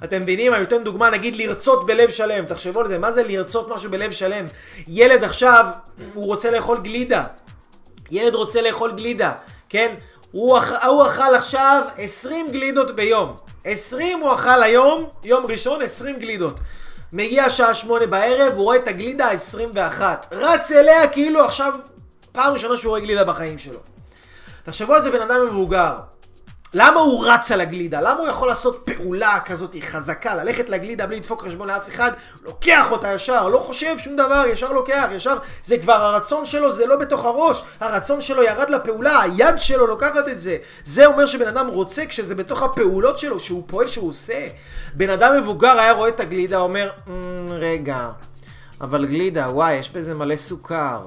[0.05, 0.55] אתם מבינים?
[0.55, 2.45] אני נותן דוגמה, נגיד לרצות בלב שלם.
[2.45, 4.47] תחשבו על זה, מה זה לרצות משהו בלב שלם?
[4.89, 5.67] ילד עכשיו,
[6.15, 7.25] הוא רוצה לאכול גלידה.
[8.11, 9.33] ילד רוצה לאכול גלידה,
[9.69, 9.95] כן?
[10.33, 10.73] הוא, אכ...
[10.85, 13.37] הוא אכל עכשיו 20 גלידות ביום.
[13.65, 16.61] 20 הוא אכל היום, יום ראשון 20 גלידות.
[17.13, 20.03] מגיע שעה שמונה בערב, הוא רואה את הגלידה ה-21.
[20.33, 21.75] רץ אליה כאילו עכשיו
[22.33, 23.79] פעם ראשונה שהוא רואה גלידה בחיים שלו.
[24.63, 25.95] תחשבו על זה בן אדם מבוגר.
[26.75, 28.01] למה הוא רץ על הגלידה?
[28.01, 32.11] למה הוא יכול לעשות פעולה כזאת חזקה, ללכת לגלידה בלי לדפוק חשבון לאף אחד,
[32.43, 36.87] לוקח אותה ישר, לא חושב שום דבר, ישר לוקח, ישר, זה כבר הרצון שלו, זה
[36.87, 40.57] לא בתוך הראש, הרצון שלו ירד לפעולה, היד שלו לוקחת את זה.
[40.85, 44.49] זה אומר שבן אדם רוצה כשזה בתוך הפעולות שלו, שהוא פועל, שהוא עושה.
[44.95, 47.11] בן אדם מבוגר היה רואה את הגלידה, אומר, mm,
[47.51, 48.11] רגע,
[48.81, 51.01] אבל גלידה, וואי, יש בזה מלא סוכר.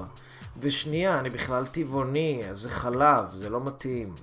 [0.60, 4.14] ושנייה, אני בכלל טבעוני, אז זה חלב, זה לא מתאים.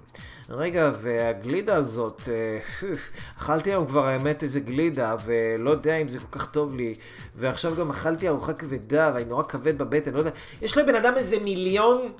[0.49, 2.59] רגע, והגלידה הזאת, אה,
[3.39, 6.93] אכלתי היום כבר האמת איזה גלידה, ולא יודע אם זה כל כך טוב לי,
[7.35, 10.31] ועכשיו גם אכלתי ארוחה כבדה, ואני נורא כבד בבטן, לא יודע.
[10.61, 12.11] יש לבן אדם איזה מיליון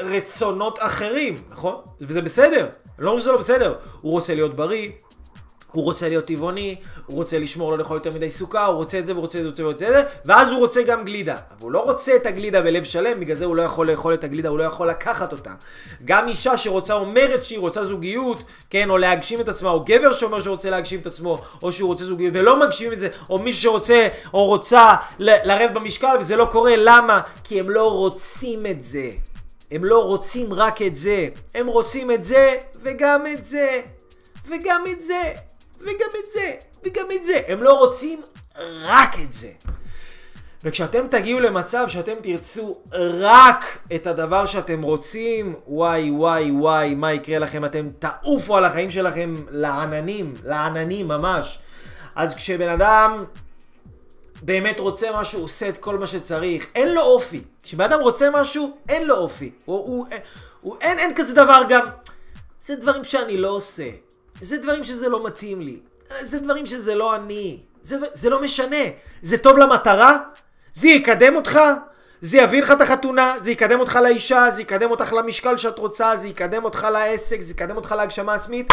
[0.00, 1.74] רצונות אחרים, נכון?
[2.00, 3.74] וזה בסדר, לא אומר שזה לא בסדר.
[4.00, 4.88] הוא רוצה להיות בריא,
[5.72, 9.06] הוא רוצה להיות טבעוני, הוא רוצה לשמור לא לאכול יותר מדי סוכר, הוא רוצה את
[9.06, 11.34] זה, הוא רוצה את זה, הוא רוצה את זה, ואז הוא רוצה גם גלידה.
[11.34, 14.24] אבל הוא לא רוצה את הגלידה בלב שלם, בגלל זה הוא לא יכול לאכול את
[14.24, 15.54] הגלידה, הוא לא יכול לקחת אותה.
[16.04, 20.40] גם אישה שרוצה אומרת שהיא רוצה זוגיות, כן, או להגשים את עצמה, או גבר שאומר
[20.40, 24.08] שרוצה להגשים את עצמו, או שהוא רוצה זוגיות ולא מגשים את זה, או מי שרוצה
[24.34, 27.20] או רוצה לרדת במשקל וזה לא קורה, למה?
[27.44, 29.10] כי הם לא רוצים את זה.
[29.70, 33.80] הם לא רוצים רק את זה, הם רוצים את זה וגם את זה
[34.46, 35.32] וגם את זה.
[35.82, 36.52] וגם את זה,
[36.84, 37.40] וגם את זה.
[37.48, 38.20] הם לא רוצים
[38.84, 39.48] רק את זה.
[40.64, 42.78] וכשאתם תגיעו למצב שאתם תרצו
[43.20, 47.64] רק את הדבר שאתם רוצים, וואי וואי וואי, מה יקרה לכם?
[47.64, 51.58] אתם תעופו על החיים שלכם לעננים, לעננים ממש.
[52.14, 53.24] אז כשבן אדם
[54.42, 56.66] באמת רוצה משהו, הוא עושה את כל מה שצריך.
[56.74, 57.42] אין לו אופי.
[57.62, 59.52] כשבן אדם רוצה משהו, אין לו אופי.
[59.64, 60.06] הוא, הוא, הוא,
[60.60, 61.86] הוא, אין, אין כזה דבר גם.
[62.60, 63.90] זה דברים שאני לא עושה.
[64.42, 65.78] זה דברים שזה לא מתאים לי.
[66.20, 67.60] זה דברים שזה לא אני.
[67.82, 68.84] זה, זה לא משנה.
[69.22, 70.18] זה טוב למטרה?
[70.72, 71.60] זה יקדם אותך?
[72.20, 76.16] זה יביא לך את החתונה, זה יקדם אותך לאישה, זה יקדם אותך למשקל שאת רוצה,
[76.16, 78.72] זה יקדם אותך לעסק, זה יקדם אותך להגשמה עצמית.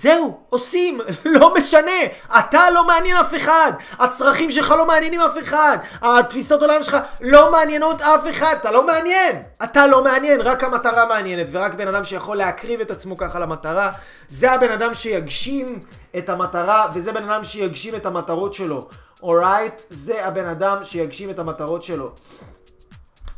[0.00, 1.00] זהו, עושים,
[1.38, 2.00] לא משנה.
[2.38, 3.72] אתה לא מעניין אף אחד.
[3.98, 5.78] הצרכים שלך לא מעניינים אף אחד.
[6.02, 8.54] התפיסות עולם שלך לא מעניינות אף אחד.
[8.60, 9.42] אתה לא מעניין.
[9.64, 11.46] אתה לא מעניין, רק המטרה מעניינת.
[11.50, 13.92] ורק בן אדם שיכול להקריב את עצמו ככה למטרה,
[14.28, 15.80] זה הבן אדם שיגשים
[16.18, 18.88] את המטרה, וזה בן אדם שיגשים את המטרות שלו.
[19.22, 19.82] אורייט?
[19.90, 22.10] זה הבן אדם שיגשים את המטרות שלו.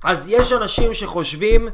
[0.05, 1.69] אז יש אנשים שחושבים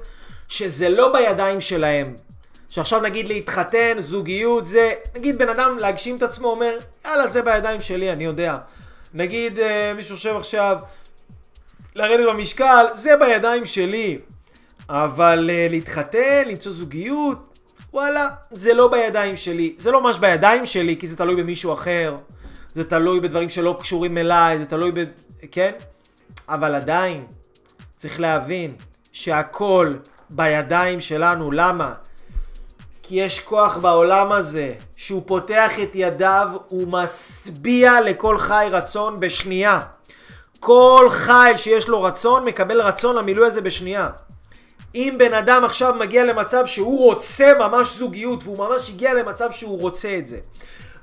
[0.48, 2.25] שזה לא בידיים שלהם.
[2.68, 7.80] שעכשיו נגיד להתחתן, זוגיות, זה, נגיד בן אדם להגשים את עצמו אומר, יאללה זה בידיים
[7.80, 8.56] שלי, אני יודע.
[9.14, 10.78] נגיד אה, מישהו חושב עכשיו,
[11.94, 14.18] לרדת במשקל, זה בידיים שלי.
[14.88, 17.58] אבל אה, להתחתן, למצוא זוגיות,
[17.92, 19.74] וואלה, זה לא בידיים שלי.
[19.78, 22.16] זה לא ממש בידיים שלי, כי זה תלוי במישהו אחר.
[22.74, 25.04] זה תלוי בדברים שלא קשורים אליי, זה תלוי ב...
[25.50, 25.72] כן?
[26.48, 27.26] אבל עדיין,
[27.96, 28.72] צריך להבין
[29.12, 29.94] שהכל
[30.30, 31.50] בידיים שלנו.
[31.50, 31.94] למה?
[33.08, 39.80] כי יש כוח בעולם הזה, שהוא פותח את ידיו, הוא משביע לכל חי רצון בשנייה.
[40.60, 44.08] כל חי שיש לו רצון, מקבל רצון למילוי הזה בשנייה.
[44.94, 49.80] אם בן אדם עכשיו מגיע למצב שהוא רוצה ממש זוגיות, והוא ממש הגיע למצב שהוא
[49.80, 50.38] רוצה את זה,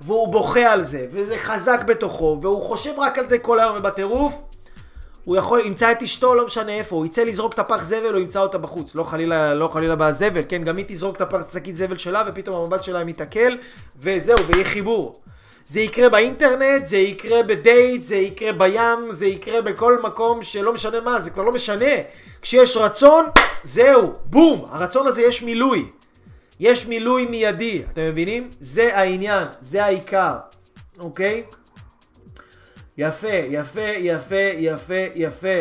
[0.01, 4.41] והוא בוכה על זה, וזה חזק בתוכו, והוא חושב רק על זה כל היום ובטירוף,
[5.23, 8.21] הוא יכול, ימצא את אשתו, לא משנה איפה, הוא יצא לזרוק את הפח זבל, הוא
[8.21, 8.95] ימצא אותה בחוץ.
[8.95, 12.55] לא חלילה, לא חלילה בזבל, כן, גם היא תזרוק את הפח שקית זבל שלה, ופתאום
[12.55, 13.55] המבט שלה מתעכל,
[13.97, 15.19] וזהו, ויהיה חיבור.
[15.67, 21.01] זה יקרה באינטרנט, זה יקרה בדייט, זה יקרה בים, זה יקרה בכל מקום שלא משנה
[21.01, 21.93] מה, זה כבר לא משנה.
[22.41, 23.25] כשיש רצון,
[23.63, 25.85] זהו, בום, הרצון הזה יש מילוי.
[26.59, 28.49] יש מילוי מיידי, אתם מבינים?
[28.59, 30.35] זה העניין, זה העיקר,
[30.99, 31.43] אוקיי?
[32.97, 35.59] יפה, יפה, יפה, יפה, יפה.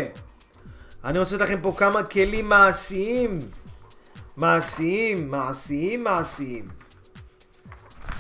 [1.05, 3.39] אני רוצה לתת לכם פה כמה כלים מעשיים.
[4.37, 6.69] מעשיים, מעשיים, מעשיים.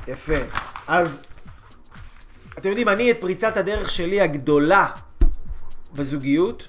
[0.08, 0.38] יפה.
[0.86, 1.26] אז,
[2.58, 4.86] אתם יודעים, אני את פריצת הדרך שלי הגדולה
[5.92, 6.68] בזוגיות,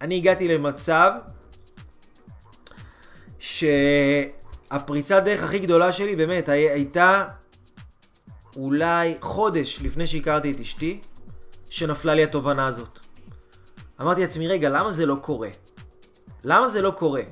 [0.00, 1.12] אני הגעתי למצב
[3.38, 7.24] שהפריצת דרך הכי גדולה שלי באמת הייתה
[8.56, 11.00] אולי חודש לפני שהכרתי את אשתי,
[11.74, 12.98] שנפלה לי התובנה הזאת.
[14.00, 15.48] אמרתי לעצמי, רגע, למה זה לא קורה?
[16.44, 17.22] למה זה לא קורה?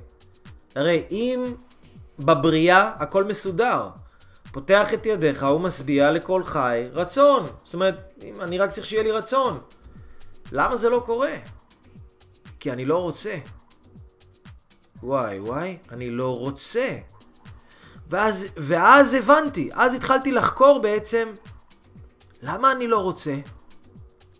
[0.74, 1.54] הרי אם
[2.18, 3.88] בבריאה הכל מסודר,
[4.52, 7.46] פותח את ידיך ומשביע לכל חי רצון.
[7.64, 9.60] זאת אומרת, אם אני רק צריך שיהיה לי רצון.
[10.52, 11.34] למה זה לא קורה?
[12.60, 13.34] כי אני לא רוצה.
[15.02, 16.96] וואי וואי, אני לא רוצה.
[18.08, 21.28] ואז, ואז הבנתי, אז התחלתי לחקור בעצם
[22.42, 23.34] למה אני לא רוצה.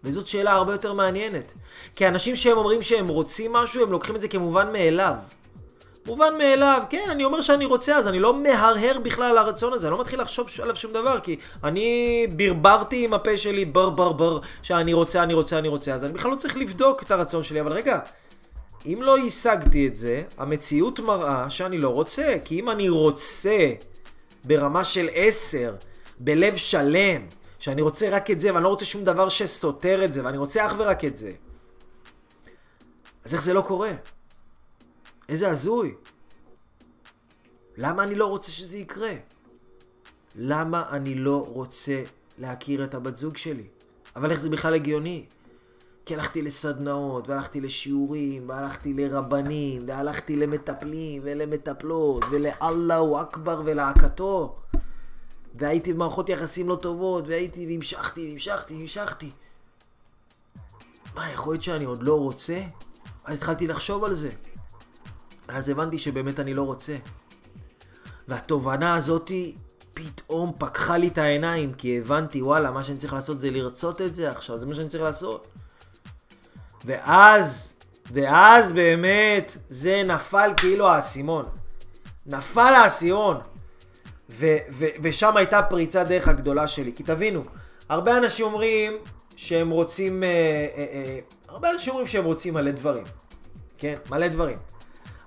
[0.05, 1.53] וזאת שאלה הרבה יותר מעניינת.
[1.97, 5.15] כי אנשים שהם אומרים שהם רוצים משהו, הם לוקחים את זה כמובן מאליו.
[6.07, 9.87] מובן מאליו, כן, אני אומר שאני רוצה, אז אני לא מהרהר בכלל על הרצון הזה,
[9.87, 14.13] אני לא מתחיל לחשוב עליו שום דבר, כי אני ברברתי עם הפה שלי בר בר
[14.13, 17.43] בר, שאני רוצה, אני רוצה, אני רוצה, אז אני בכלל לא צריך לבדוק את הרצון
[17.43, 17.99] שלי, אבל רגע,
[18.87, 23.73] אם לא השגתי את זה, המציאות מראה שאני לא רוצה, כי אם אני רוצה
[24.45, 25.75] ברמה של עשר,
[26.19, 27.27] בלב שלם,
[27.63, 30.67] שאני רוצה רק את זה, ואני לא רוצה שום דבר שסותר את זה, ואני רוצה
[30.67, 31.33] אך ורק את זה.
[33.25, 33.91] אז איך זה לא קורה?
[35.29, 35.95] איזה הזוי.
[37.77, 39.13] למה אני לא רוצה שזה יקרה?
[40.35, 42.03] למה אני לא רוצה
[42.39, 43.67] להכיר את הבת זוג שלי?
[44.17, 45.27] אבל איך זה בכלל הגיוני?
[46.07, 54.59] כי הלכתי לסדנאות, והלכתי לשיעורים, והלכתי לרבנים, והלכתי למטפלים ולמטפלות, ולאללהו אכבר ולהקתו.
[55.55, 59.31] והייתי במערכות יחסים לא טובות, והייתי והמשכתי, והמשכתי, והמשכתי.
[61.15, 62.63] מה, יכול להיות שאני עוד לא רוצה?
[63.25, 64.31] אז התחלתי לחשוב על זה.
[65.49, 66.97] אז הבנתי שבאמת אני לא רוצה.
[68.29, 69.57] והתובנה הזאתי
[69.95, 74.15] פתאום פקחה לי את העיניים, כי הבנתי, וואלה, מה שאני צריך לעשות זה לרצות את
[74.15, 75.49] זה עכשיו, זה מה שאני צריך לעשות.
[76.85, 77.77] ואז,
[78.13, 81.45] ואז באמת, זה נפל כאילו האסימון.
[82.27, 83.41] נפל האסימון.
[84.39, 86.93] ו- ו- ושם הייתה פריצת דרך הגדולה שלי.
[86.97, 87.43] כי תבינו,
[87.89, 88.93] הרבה אנשים אומרים
[89.37, 91.19] שהם רוצים, אה, אה, אה,
[91.49, 93.05] הרבה אנשים אומרים שהם רוצים מלא דברים.
[93.79, 93.95] כן?
[94.11, 94.59] מלא דברים.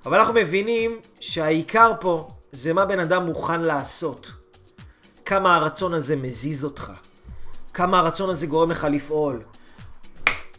[0.05, 4.31] אבל אנחנו מבינים שהעיקר פה זה מה בן אדם מוכן לעשות.
[5.25, 6.91] כמה הרצון הזה מזיז אותך.
[7.73, 9.43] כמה הרצון הזה גורם לך לפעול.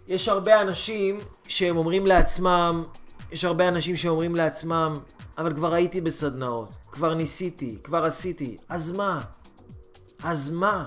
[0.08, 1.18] יש הרבה אנשים
[1.48, 2.84] שהם אומרים לעצמם,
[3.36, 4.94] יש הרבה אנשים שאומרים לעצמם,
[5.38, 9.22] אבל כבר הייתי בסדנאות, כבר ניסיתי, כבר עשיתי, אז מה?
[10.22, 10.86] אז מה?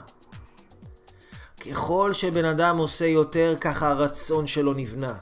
[1.65, 5.13] ככל שבן אדם עושה יותר, ככה הרצון שלו נבנה.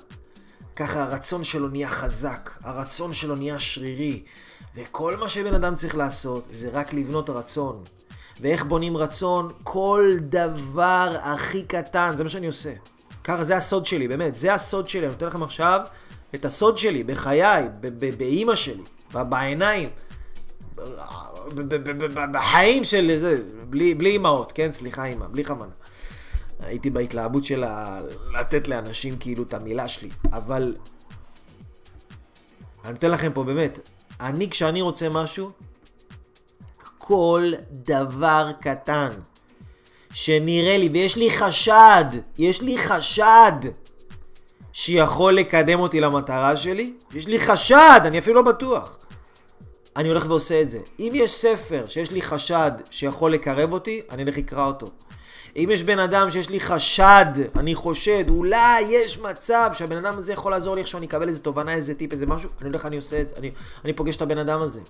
[0.75, 4.23] ככה הרצון שלו נהיה חזק, הרצון שלו נהיה שרירי.
[4.75, 7.83] וכל מה שבן אדם צריך לעשות זה רק לבנות רצון.
[8.41, 9.51] ואיך בונים רצון?
[9.63, 12.73] כל דבר הכי קטן, זה מה שאני עושה.
[13.23, 15.01] ככה זה הסוד שלי, באמת, זה הסוד שלי.
[15.01, 15.81] אני נותן לכם עכשיו
[16.35, 17.67] את הסוד שלי, בחיי,
[18.17, 19.89] באימא שלי, בעיניים,
[22.31, 24.71] בחיים של זה, בלי, בלי אימהות, כן?
[24.71, 25.71] סליחה אימא, בלי חמנה.
[26.59, 27.63] הייתי בהתלהבות של
[28.39, 30.75] לתת לאנשים כאילו את המילה שלי, אבל
[32.83, 33.79] אני נותן לכם פה באמת,
[34.19, 35.51] אני כשאני רוצה משהו,
[36.97, 39.09] כל דבר קטן
[40.13, 42.05] שנראה לי, ויש לי חשד,
[42.37, 43.59] יש לי חשד
[44.77, 48.97] שיכול לקדם אותי למטרה שלי, יש לי חשד, אני אפילו לא בטוח.
[49.95, 50.79] אני הולך ועושה את זה.
[50.99, 54.87] אם יש ספר שיש לי חשד שיכול לקרב אותי, אני אלך לקרוא אותו.
[55.55, 57.25] אם יש בן אדם שיש לי חשד,
[57.55, 61.39] אני חושד, אולי יש מצב שהבן אדם הזה יכול לעזור לי איך שאני אקבל איזה
[61.39, 63.51] תובנה, איזה טיפ, איזה משהו, אני הולך, אני עושה את זה, אני,
[63.85, 64.81] אני פוגש את הבן אדם הזה.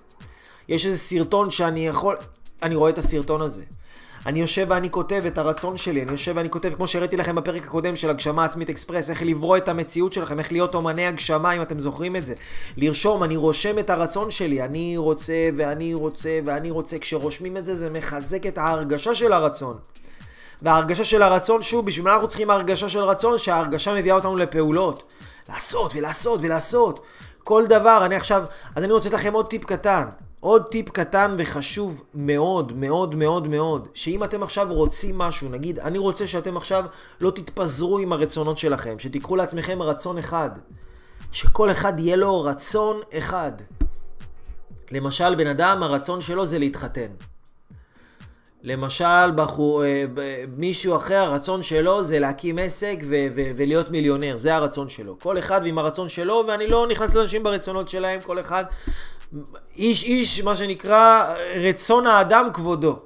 [0.67, 2.15] יש איזה סרטון שאני יכול,
[2.63, 3.63] אני רואה את הסרטון הזה.
[4.28, 7.63] אני יושב ואני כותב את הרצון שלי, אני יושב ואני כותב, כמו שהראיתי לכם בפרק
[7.63, 11.61] הקודם של הגשמה עצמית אקספרס, איך לברוא את המציאות שלכם, איך להיות אומני הגשמה, אם
[11.61, 12.34] אתם זוכרים את זה.
[12.78, 16.99] לרשום, אני רושם את הרצון שלי, אני רוצה ואני רוצה ואני רוצה.
[16.99, 19.78] כשרושמים את זה, זה מחזק את ההרגשה של הרצון.
[20.61, 23.38] וההרגשה של הרצון, שוב, בשביל מה אנחנו צריכים הרגשה של רצון?
[23.38, 25.03] שההרגשה מביאה אותנו לפעולות.
[25.49, 26.99] לעשות ולעשות ולעשות.
[27.43, 28.43] כל דבר, אני עכשיו,
[28.75, 30.03] אז אני רוצה לתת לכם עוד טיפ קטן.
[30.47, 35.97] עוד טיפ קטן וחשוב מאוד, מאוד, מאוד, מאוד, שאם אתם עכשיו רוצים משהו, נגיד, אני
[35.97, 36.83] רוצה שאתם עכשיו
[37.21, 40.49] לא תתפזרו עם הרצונות שלכם, שתיקחו לעצמכם רצון אחד.
[41.31, 43.51] שכל אחד יהיה לו רצון אחד.
[44.91, 47.11] למשל, בן אדם, הרצון שלו זה להתחתן.
[48.63, 50.05] למשל, בחור, אה,
[50.57, 55.19] מישהו אחר, הרצון שלו זה להקים עסק ו- ו- ולהיות מיליונר, זה הרצון שלו.
[55.19, 58.63] כל אחד עם הרצון שלו, ואני לא נכנס לאנשים ברצונות שלהם, כל אחד,
[59.75, 62.99] איש איש, מה שנקרא, רצון האדם כבודו.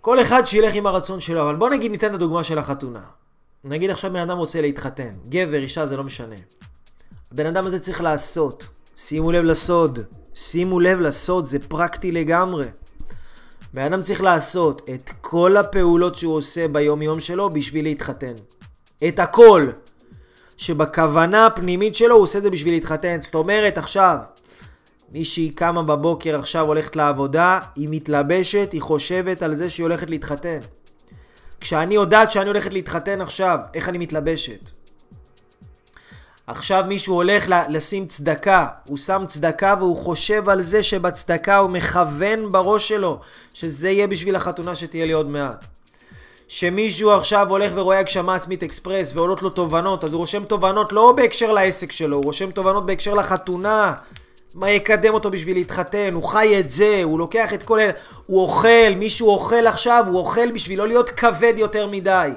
[0.00, 3.00] כל אחד שילך עם הרצון שלו, אבל בוא נגיד ניתן את הדוגמה של החתונה.
[3.64, 6.36] נגיד עכשיו בן אדם רוצה להתחתן, גבר, אישה, זה לא משנה.
[7.32, 9.98] הבן אדם הזה צריך לעשות, שימו לב לסוד,
[10.34, 12.66] שימו לב לסוד, זה פרקטי לגמרי.
[13.74, 18.34] בן אדם צריך לעשות את כל הפעולות שהוא עושה ביום יום שלו בשביל להתחתן.
[19.08, 19.70] את הכל.
[20.56, 23.20] שבכוונה הפנימית שלו הוא עושה את זה בשביל להתחתן.
[23.20, 24.16] זאת אומרת, עכשיו,
[25.12, 30.58] מישהי קמה בבוקר עכשיו הולכת לעבודה, היא מתלבשת, היא חושבת על זה שהיא הולכת להתחתן.
[31.60, 34.70] כשאני יודעת שאני הולכת להתחתן עכשיו, איך אני מתלבשת?
[36.46, 42.52] עכשיו מישהו הולך לשים צדקה, הוא שם צדקה והוא חושב על זה שבצדקה הוא מכוון
[42.52, 43.20] בראש שלו
[43.54, 45.64] שזה יהיה בשביל החתונה שתהיה לי עוד מעט.
[46.48, 51.12] שמישהו עכשיו הולך ורואה הגשמה עצמית אקספרס ועולות לו תובנות, אז הוא רושם תובנות לא
[51.16, 53.94] בהקשר לעסק שלו, הוא רושם תובנות בהקשר לחתונה,
[54.58, 57.90] מה יקדם אותו בשביל להתחתן, הוא חי את זה, הוא לוקח את כל אלה,
[58.26, 62.30] הוא אוכל, מישהו אוכל עכשיו, הוא אוכל בשביל לא להיות כבד יותר מדי.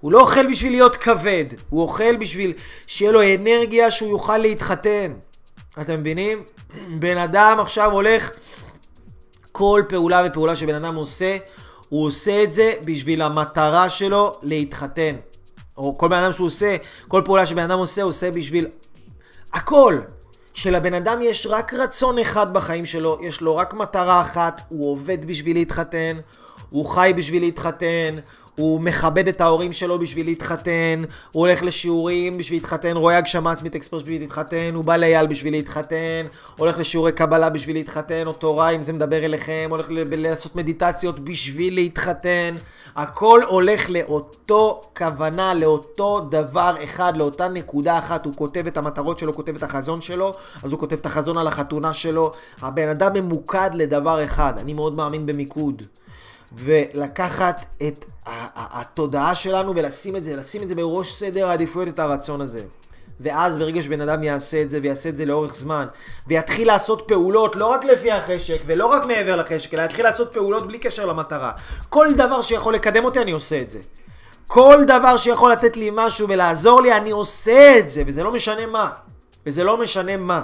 [0.00, 2.52] הוא לא אוכל בשביל להיות כבד, הוא אוכל בשביל
[2.86, 5.12] שיהיה לו אנרגיה שהוא יוכל להתחתן.
[5.80, 6.42] אתם מבינים?
[7.00, 8.30] בן אדם עכשיו הולך,
[9.52, 11.36] כל פעולה ופעולה שבן אדם עושה,
[11.88, 15.16] הוא עושה את זה בשביל המטרה שלו להתחתן.
[15.76, 16.76] או כל בן אדם שהוא עושה,
[17.08, 18.66] כל פעולה שבן אדם עושה, הוא עושה בשביל
[19.52, 19.98] הכל.
[20.54, 25.24] שלבן אדם יש רק רצון אחד בחיים שלו, יש לו רק מטרה אחת, הוא עובד
[25.24, 26.16] בשביל להתחתן,
[26.70, 28.16] הוא חי בשביל להתחתן,
[28.56, 31.02] הוא מכבד את ההורים שלו בשביל להתחתן,
[31.32, 35.52] הוא הולך לשיעורים בשביל להתחתן, רואה הגשמה עצמית אקספרס בשביל להתחתן, הוא בא לאייל בשביל
[35.52, 36.26] להתחתן,
[36.56, 41.74] הולך לשיעורי קבלה בשביל להתחתן, או תורה אם זה מדבר אליכם, הולך לעשות מדיטציות בשביל
[41.74, 42.56] להתחתן,
[42.96, 49.34] הכל הולך לאותו כוונה, לאותו דבר אחד, לאותה נקודה אחת, הוא כותב את המטרות שלו,
[49.34, 53.70] כותב את החזון שלו, אז הוא כותב את החזון על החתונה שלו, הבן אדם ממוקד
[53.74, 55.82] לדבר אחד, אני מאוד מאמין במיקוד.
[56.52, 58.04] ולקחת את
[58.56, 62.62] התודעה שלנו ולשים את זה, לשים את זה בראש סדר העדיפויות את הרצון הזה.
[63.20, 65.86] ואז ברגע שבן אדם יעשה את זה ויעשה את זה לאורך זמן
[66.26, 70.66] ויתחיל לעשות פעולות לא רק לפי החשק ולא רק מעבר לחשק אלא יתחיל לעשות פעולות
[70.66, 71.52] בלי קשר למטרה.
[71.88, 73.80] כל דבר שיכול לקדם אותי אני עושה את זה.
[74.46, 78.66] כל דבר שיכול לתת לי משהו ולעזור לי אני עושה את זה וזה לא משנה
[78.66, 78.90] מה.
[79.46, 80.40] וזה לא משנה מה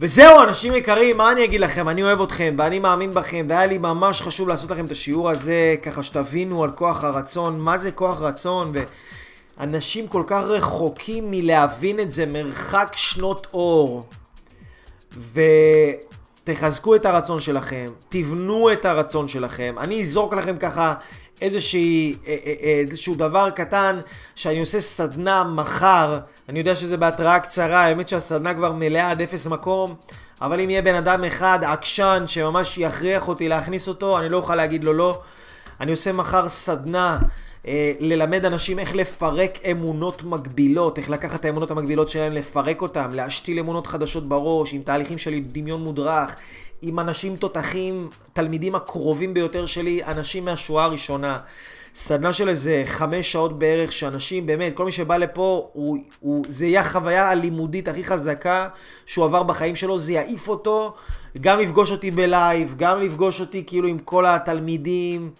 [0.00, 1.88] וזהו, אנשים יקרים, מה אני אגיד לכם?
[1.88, 5.76] אני אוהב אתכם, ואני מאמין בכם, והיה לי ממש חשוב לעשות לכם את השיעור הזה,
[5.82, 8.72] ככה שתבינו על כוח הרצון, מה זה כוח רצון,
[9.58, 14.06] ואנשים כל כך רחוקים מלהבין את זה, מרחק שנות אור.
[16.44, 19.74] ותחזקו את הרצון שלכם, תבנו את הרצון שלכם.
[19.78, 20.94] אני אזרוק לכם ככה
[21.42, 24.00] איזושהי, אה, אה, אה, איזשהו דבר קטן
[24.34, 26.18] שאני עושה סדנה מחר,
[26.48, 29.94] אני יודע שזה בהתראה קצרה, האמת שהסדנה כבר מלאה עד אפס מקום,
[30.42, 34.54] אבל אם יהיה בן אדם אחד עקשן שממש יכריח אותי להכניס אותו, אני לא אוכל
[34.54, 35.20] להגיד לו לא.
[35.80, 37.18] אני עושה מחר סדנה
[37.66, 43.10] אה, ללמד אנשים איך לפרק אמונות מגבילות, איך לקחת את האמונות המגבילות שלהם, לפרק אותם,
[43.14, 46.36] להשתיל אמונות חדשות בראש, עם תהליכים של דמיון מודרך,
[46.82, 51.38] עם אנשים תותחים, תלמידים הקרובים ביותר שלי, אנשים מהשואה הראשונה.
[51.98, 56.66] סדנה של איזה חמש שעות בערך, שאנשים, באמת, כל מי שבא לפה, הוא, הוא, זה
[56.66, 58.68] יהיה החוויה הלימודית הכי חזקה
[59.06, 60.94] שהוא עבר בחיים שלו, זה יעיף אותו,
[61.40, 65.30] גם לפגוש אותי בלייב, גם לפגוש אותי כאילו עם כל התלמידים.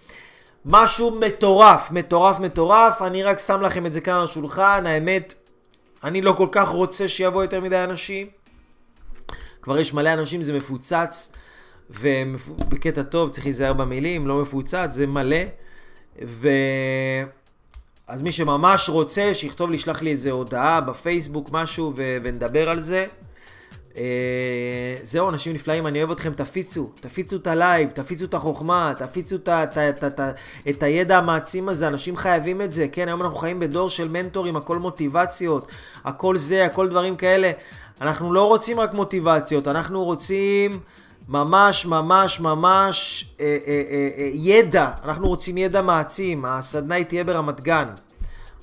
[0.64, 3.02] משהו מטורף, מטורף, מטורף.
[3.02, 4.86] אני רק שם לכם את זה כאן על השולחן.
[4.86, 5.34] האמת,
[6.04, 8.26] אני לא כל כך רוצה שיבוא יותר מדי אנשים.
[9.62, 11.32] כבר יש מלא אנשים, זה מפוצץ,
[11.90, 15.36] ובקטע טוב, צריך להיזהר במילים, לא מפוצץ, זה מלא.
[16.26, 16.48] ו...
[18.08, 22.16] אז מי שממש רוצה, שיכתוב לי, ישלח לי איזה הודעה בפייסבוק, משהו, ו...
[22.22, 23.06] ונדבר על זה.
[23.98, 29.36] אה, זהו, אנשים נפלאים, אני אוהב אתכם, תפיצו, תפיצו את הלייב, תפיצו את החוכמה, תפיצו
[29.36, 30.20] את, את, את, את,
[30.68, 34.56] את הידע המעצים הזה, אנשים חייבים את זה, כן, היום אנחנו חיים בדור של מנטורים,
[34.56, 35.66] הכל מוטיבציות,
[36.04, 37.50] הכל זה, הכל דברים כאלה.
[38.00, 40.80] אנחנו לא רוצים רק מוטיבציות, אנחנו רוצים
[41.28, 47.24] ממש ממש ממש אה, אה, אה, אה, ידע, אנחנו רוצים ידע מעצים, הסדנה היא תהיה
[47.24, 47.88] ברמת גן,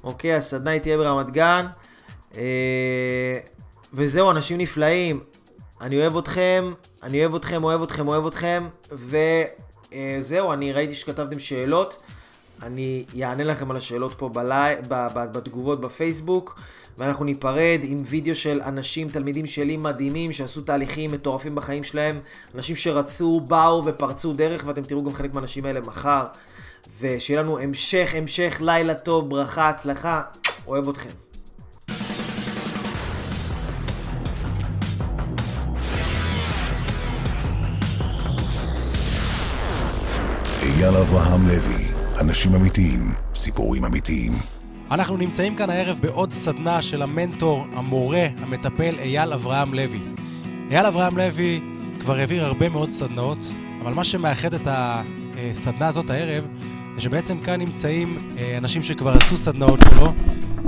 [0.04, 1.66] אוקיי, הסדנה היא תהיה ברמת גן.
[2.38, 3.38] אה,
[3.94, 5.20] וזהו, אנשים נפלאים.
[5.82, 12.02] אני אוהב אתכם, אני אוהב אתכם, אוהב אתכם, אוהב אתכם, וזהו, אני ראיתי שכתבתם שאלות.
[12.64, 14.76] אני אענה לכם על השאלות פה בלי...
[15.14, 16.60] בתגובות בפייסבוק,
[16.98, 22.20] ואנחנו ניפרד עם וידאו של אנשים, תלמידים שלי מדהימים, שעשו תהליכים מטורפים בחיים שלהם,
[22.56, 26.26] אנשים שרצו, באו ופרצו דרך, ואתם תראו גם חלק מהאנשים האלה מחר.
[27.00, 30.22] ושיהיה לנו המשך, המשך, לילה טוב, ברכה, הצלחה,
[30.68, 31.10] אוהב אתכם.
[40.62, 41.86] אייל אברהם לוי,
[42.22, 44.55] אנשים אמיתיים, סיפורים אמיתיים.
[44.92, 50.00] אנחנו נמצאים כאן הערב בעוד סדנה של המנטור, המורה, המטפל אייל אברהם לוי.
[50.72, 51.62] אייל אברהם לוי
[52.00, 56.48] כבר העביר הרבה מאוד סדנאות, אבל מה שמאחד את הסדנה הזאת הערב,
[56.96, 60.14] זה שבעצם כאן נמצאים אה, אנשים שכבר עשו סדנאות שלו,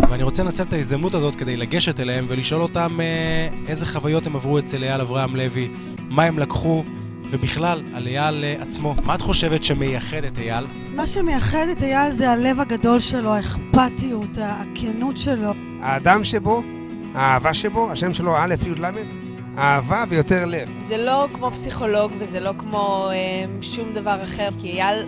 [0.09, 4.35] ואני רוצה לנצל את ההזדמנות הזאת כדי לגשת אליהם ולשאול אותם אה, איזה חוויות הם
[4.35, 5.69] עברו אצל אייל אברהם לוי,
[6.09, 6.83] מה הם לקחו,
[7.29, 8.95] ובכלל, על אייל אה, עצמו.
[9.03, 10.65] מה את חושבת שמייחד את אייל?
[10.95, 15.51] מה שמייחד את אייל זה הלב הגדול שלו, האכפתיות, הכנות שלו.
[15.81, 16.63] האדם שבו,
[17.15, 18.91] האהבה שבו, השם שלו א' י' ל',
[19.57, 20.71] אהבה ויותר לב.
[20.79, 25.05] זה לא כמו פסיכולוג וזה לא כמו אה, שום דבר אחר, כי אייל...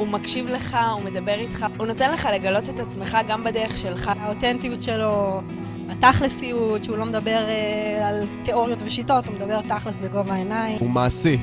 [0.00, 4.10] הוא מקשיב לך, הוא מדבר איתך, הוא נותן לך לגלות את עצמך גם בדרך שלך.
[4.20, 5.40] האותנטיות שלו,
[5.88, 10.78] התכלסיות, שהוא לא מדבר אה, על תיאוריות ושיטות, הוא מדבר תכלס בגובה העיניים.
[10.80, 11.38] הוא מעשי.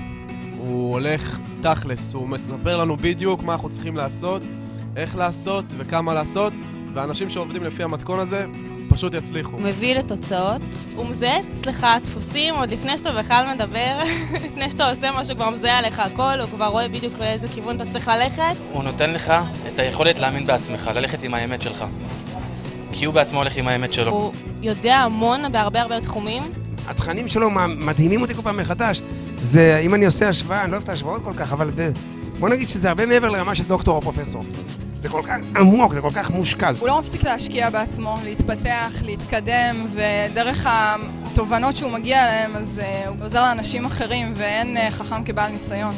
[0.57, 4.41] הוא הולך תכלס, הוא מספר לנו בדיוק מה אנחנו צריכים לעשות,
[4.95, 6.53] איך לעשות וכמה לעשות,
[6.93, 8.45] ואנשים שעובדים לפי המתכון הזה
[8.97, 9.51] פשוט יצליחו.
[9.51, 10.61] הוא מביא לתוצאות.
[10.95, 13.97] הוא מזהה אצלך דפוסים עוד לפני שאתה בכלל מדבר,
[14.45, 17.85] לפני שאתה עושה משהו, כבר מזהה עליך הכל, הוא כבר רואה בדיוק לאיזה כיוון אתה
[17.91, 18.55] צריך ללכת.
[18.71, 19.33] הוא נותן לך
[19.67, 21.85] את היכולת להאמין בעצמך, ללכת עם האמת שלך.
[22.91, 24.11] כי הוא בעצמו הולך עם האמת שלו.
[24.11, 26.43] הוא יודע המון בהרבה הרבה תחומים.
[26.87, 29.01] התכנים שלו מדהימים אותי כל פעם מחדש.
[29.41, 31.69] זה, אם אני עושה השוואה, אני לא אוהב את ההשוואות כל כך, אבל
[32.39, 34.43] בוא נגיד שזה הרבה מעבר לרמה של דוקטור או פרופסור.
[34.99, 36.71] זה כל כך עמוק, זה כל כך מושקע.
[36.79, 43.15] הוא לא מפסיק להשקיע בעצמו, להתפתח, להתקדם, ודרך התובנות שהוא מגיע אליהן, אז uh, הוא
[43.21, 45.93] עוזר לאנשים אחרים, ואין uh, חכם כבעל ניסיון.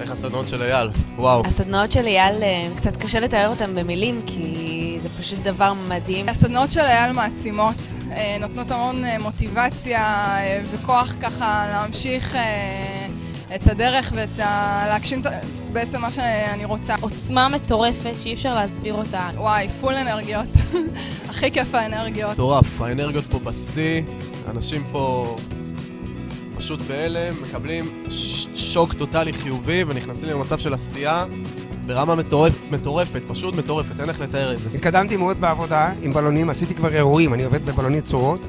[0.00, 0.90] איך הסדנאות של אייל?
[1.16, 1.46] וואו.
[1.46, 6.28] הסדנאות של אייל, אה, קצת קשה לתאר אותן במילים, כי זה פשוט דבר מדהים.
[6.28, 7.74] הסדנאות של אייל מעצימות,
[8.40, 10.24] נותנות המון מוטיבציה
[10.72, 12.36] וכוח ככה להמשיך
[13.54, 14.84] את הדרך ואת ה...
[14.88, 15.22] להגשים
[15.72, 16.94] בעצם מה שאני רוצה.
[17.00, 19.30] עוצמה מטורפת שאי אפשר להסביר אותה.
[19.36, 20.46] וואי, פול אנרגיות.
[21.30, 22.32] הכי כיף האנרגיות.
[22.32, 24.02] מטורף, האנרגיות פה בשיא,
[24.50, 25.36] אנשים פה
[26.56, 27.84] פשוט בהלם, מקבלים
[28.56, 31.24] שוק טוטאלי חיובי ונכנסים למצב של עשייה.
[31.86, 34.68] ברמה מטורפת, מטורפת, פשוט מטורפת, אין איך לתאר את זה.
[34.74, 38.46] התקדמתי מאוד בעבודה עם בלונים, עשיתי כבר אירועים, אני עובד בבלונית צורות.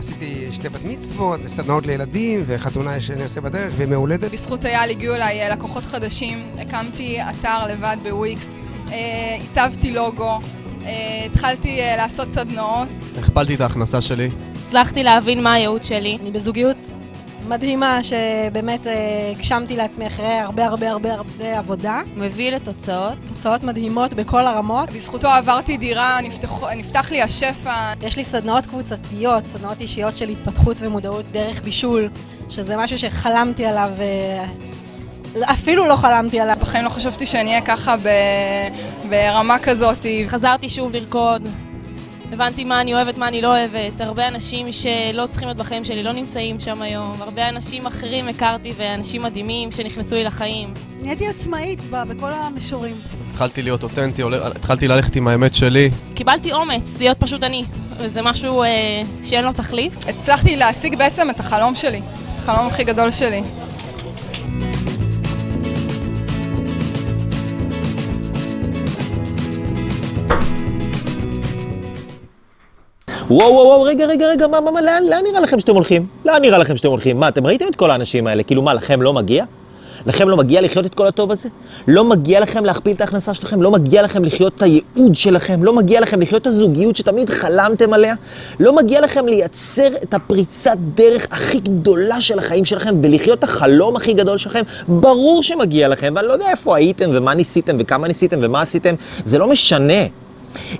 [0.00, 4.30] עשיתי שתי בת מצוות, וסדנאות לילדים, וחתונה שאני עושה בדרך, ומהולדת.
[4.32, 8.48] בזכות אייל הגיעו אליי אה, לקוחות חדשים, הקמתי אתר לבד בוויקס,
[8.92, 10.38] אה, הצבתי לוגו,
[10.86, 12.88] אה, התחלתי לעשות סדנאות.
[13.18, 14.28] הכפלתי את ההכנסה שלי.
[14.66, 16.18] הצלחתי להבין מה הייעוד שלי.
[16.22, 16.89] אני בזוגיות
[17.50, 18.86] מדהימה שבאמת
[19.32, 22.00] הגשמתי לעצמי אחרי הרבה הרבה הרבה הרבה עבודה.
[22.16, 23.18] מביא לתוצאות.
[23.28, 24.92] תוצאות מדהימות בכל הרמות.
[24.92, 27.92] בזכותו עברתי דירה, נפתח, נפתח לי השפע.
[28.02, 32.08] יש לי סדנאות קבוצתיות, סדנאות אישיות של התפתחות ומודעות דרך בישול,
[32.48, 33.90] שזה משהו שחלמתי עליו
[35.42, 36.56] אפילו לא חלמתי עליו.
[36.60, 38.08] בחיים לא חשבתי שאני אהיה ככה ב...
[39.08, 40.06] ברמה כזאת.
[40.26, 41.48] חזרתי שוב לרקוד.
[42.32, 44.00] הבנתי מה אני אוהבת, מה אני לא אוהבת.
[44.00, 47.22] הרבה אנשים שלא צריכים להיות בחיים שלי לא נמצאים שם היום.
[47.22, 50.74] הרבה אנשים אחרים הכרתי ואנשים מדהימים שנכנסו לי לחיים.
[51.02, 52.96] נהייתי עצמאית בכל המישורים.
[53.30, 54.22] התחלתי להיות אותנטי,
[54.56, 55.90] התחלתי ללכת עם האמת שלי.
[56.14, 57.64] קיבלתי אומץ להיות פשוט אני.
[57.96, 58.68] וזה משהו אה,
[59.24, 59.94] שאין לו תחליף.
[60.08, 62.00] הצלחתי להשיג בעצם את החלום שלי.
[62.38, 63.42] החלום הכי גדול שלי.
[73.30, 76.06] וואו וואו וואו, רגע רגע רגע, מה מה מה, לאן, לאן נראה לכם שאתם הולכים?
[76.24, 77.20] לאן נראה לכם שאתם הולכים?
[77.20, 78.42] מה, אתם ראיתם את כל האנשים האלה?
[78.42, 79.44] כאילו מה, לכם לא מגיע?
[80.06, 81.48] לכם לא מגיע לחיות את כל הטוב הזה?
[81.88, 83.62] לא מגיע לכם להכפיל את ההכנסה שלכם?
[83.62, 85.64] לא מגיע לכם לחיות את הייעוד שלכם?
[85.64, 88.14] לא מגיע לכם לחיות את הזוגיות שתמיד חלמתם עליה?
[88.60, 93.96] לא מגיע לכם לייצר את הפריצת דרך הכי גדולה של החיים שלכם ולחיות את החלום
[93.96, 94.62] הכי גדול שלכם?
[94.88, 99.38] ברור שמגיע לכם, ואני לא יודע איפה הייתם ומה ניסיתם וכמה ניסיתם ומה עשיתם, זה
[99.38, 100.02] לא משנה.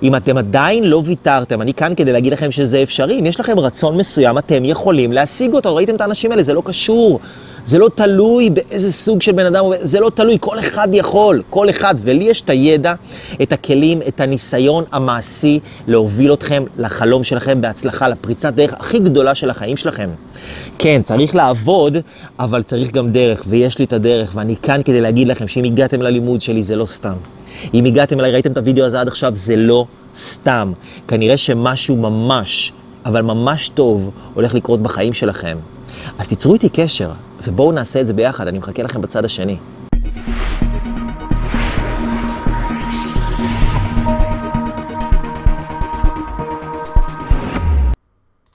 [0.03, 3.19] אם אתם עדיין לא ויתרתם, אני כאן כדי להגיד לכם שזה אפשרי.
[3.19, 5.75] אם יש לכם רצון מסוים, אתם יכולים להשיג אותו.
[5.75, 7.19] ראיתם את האנשים האלה, זה לא קשור.
[7.65, 11.69] זה לא תלוי באיזה סוג של בן אדם, זה לא תלוי, כל אחד יכול, כל
[11.69, 11.95] אחד.
[12.01, 12.93] ולי יש את הידע,
[13.41, 19.49] את הכלים, את הניסיון המעשי להוביל אתכם לחלום שלכם בהצלחה, לפריצת דרך הכי גדולה של
[19.49, 20.09] החיים שלכם.
[20.77, 21.97] כן, צריך לעבוד,
[22.39, 26.01] אבל צריך גם דרך, ויש לי את הדרך, ואני כאן כדי להגיד לכם שאם הגעתם
[26.01, 27.15] ללימוד שלי זה לא סתם.
[27.73, 29.85] אם הגעתם אליי, ראיתם את הוידאו הזה עד עכשיו, זה לא
[30.17, 30.73] סתם.
[31.07, 32.73] כנראה שמשהו ממש,
[33.05, 35.57] אבל ממש טוב, הולך לקרות בחיים שלכם.
[36.19, 37.11] אז תיצרו איתי קשר,
[37.47, 39.57] ובואו נעשה את זה ביחד, אני מחכה לכם בצד השני.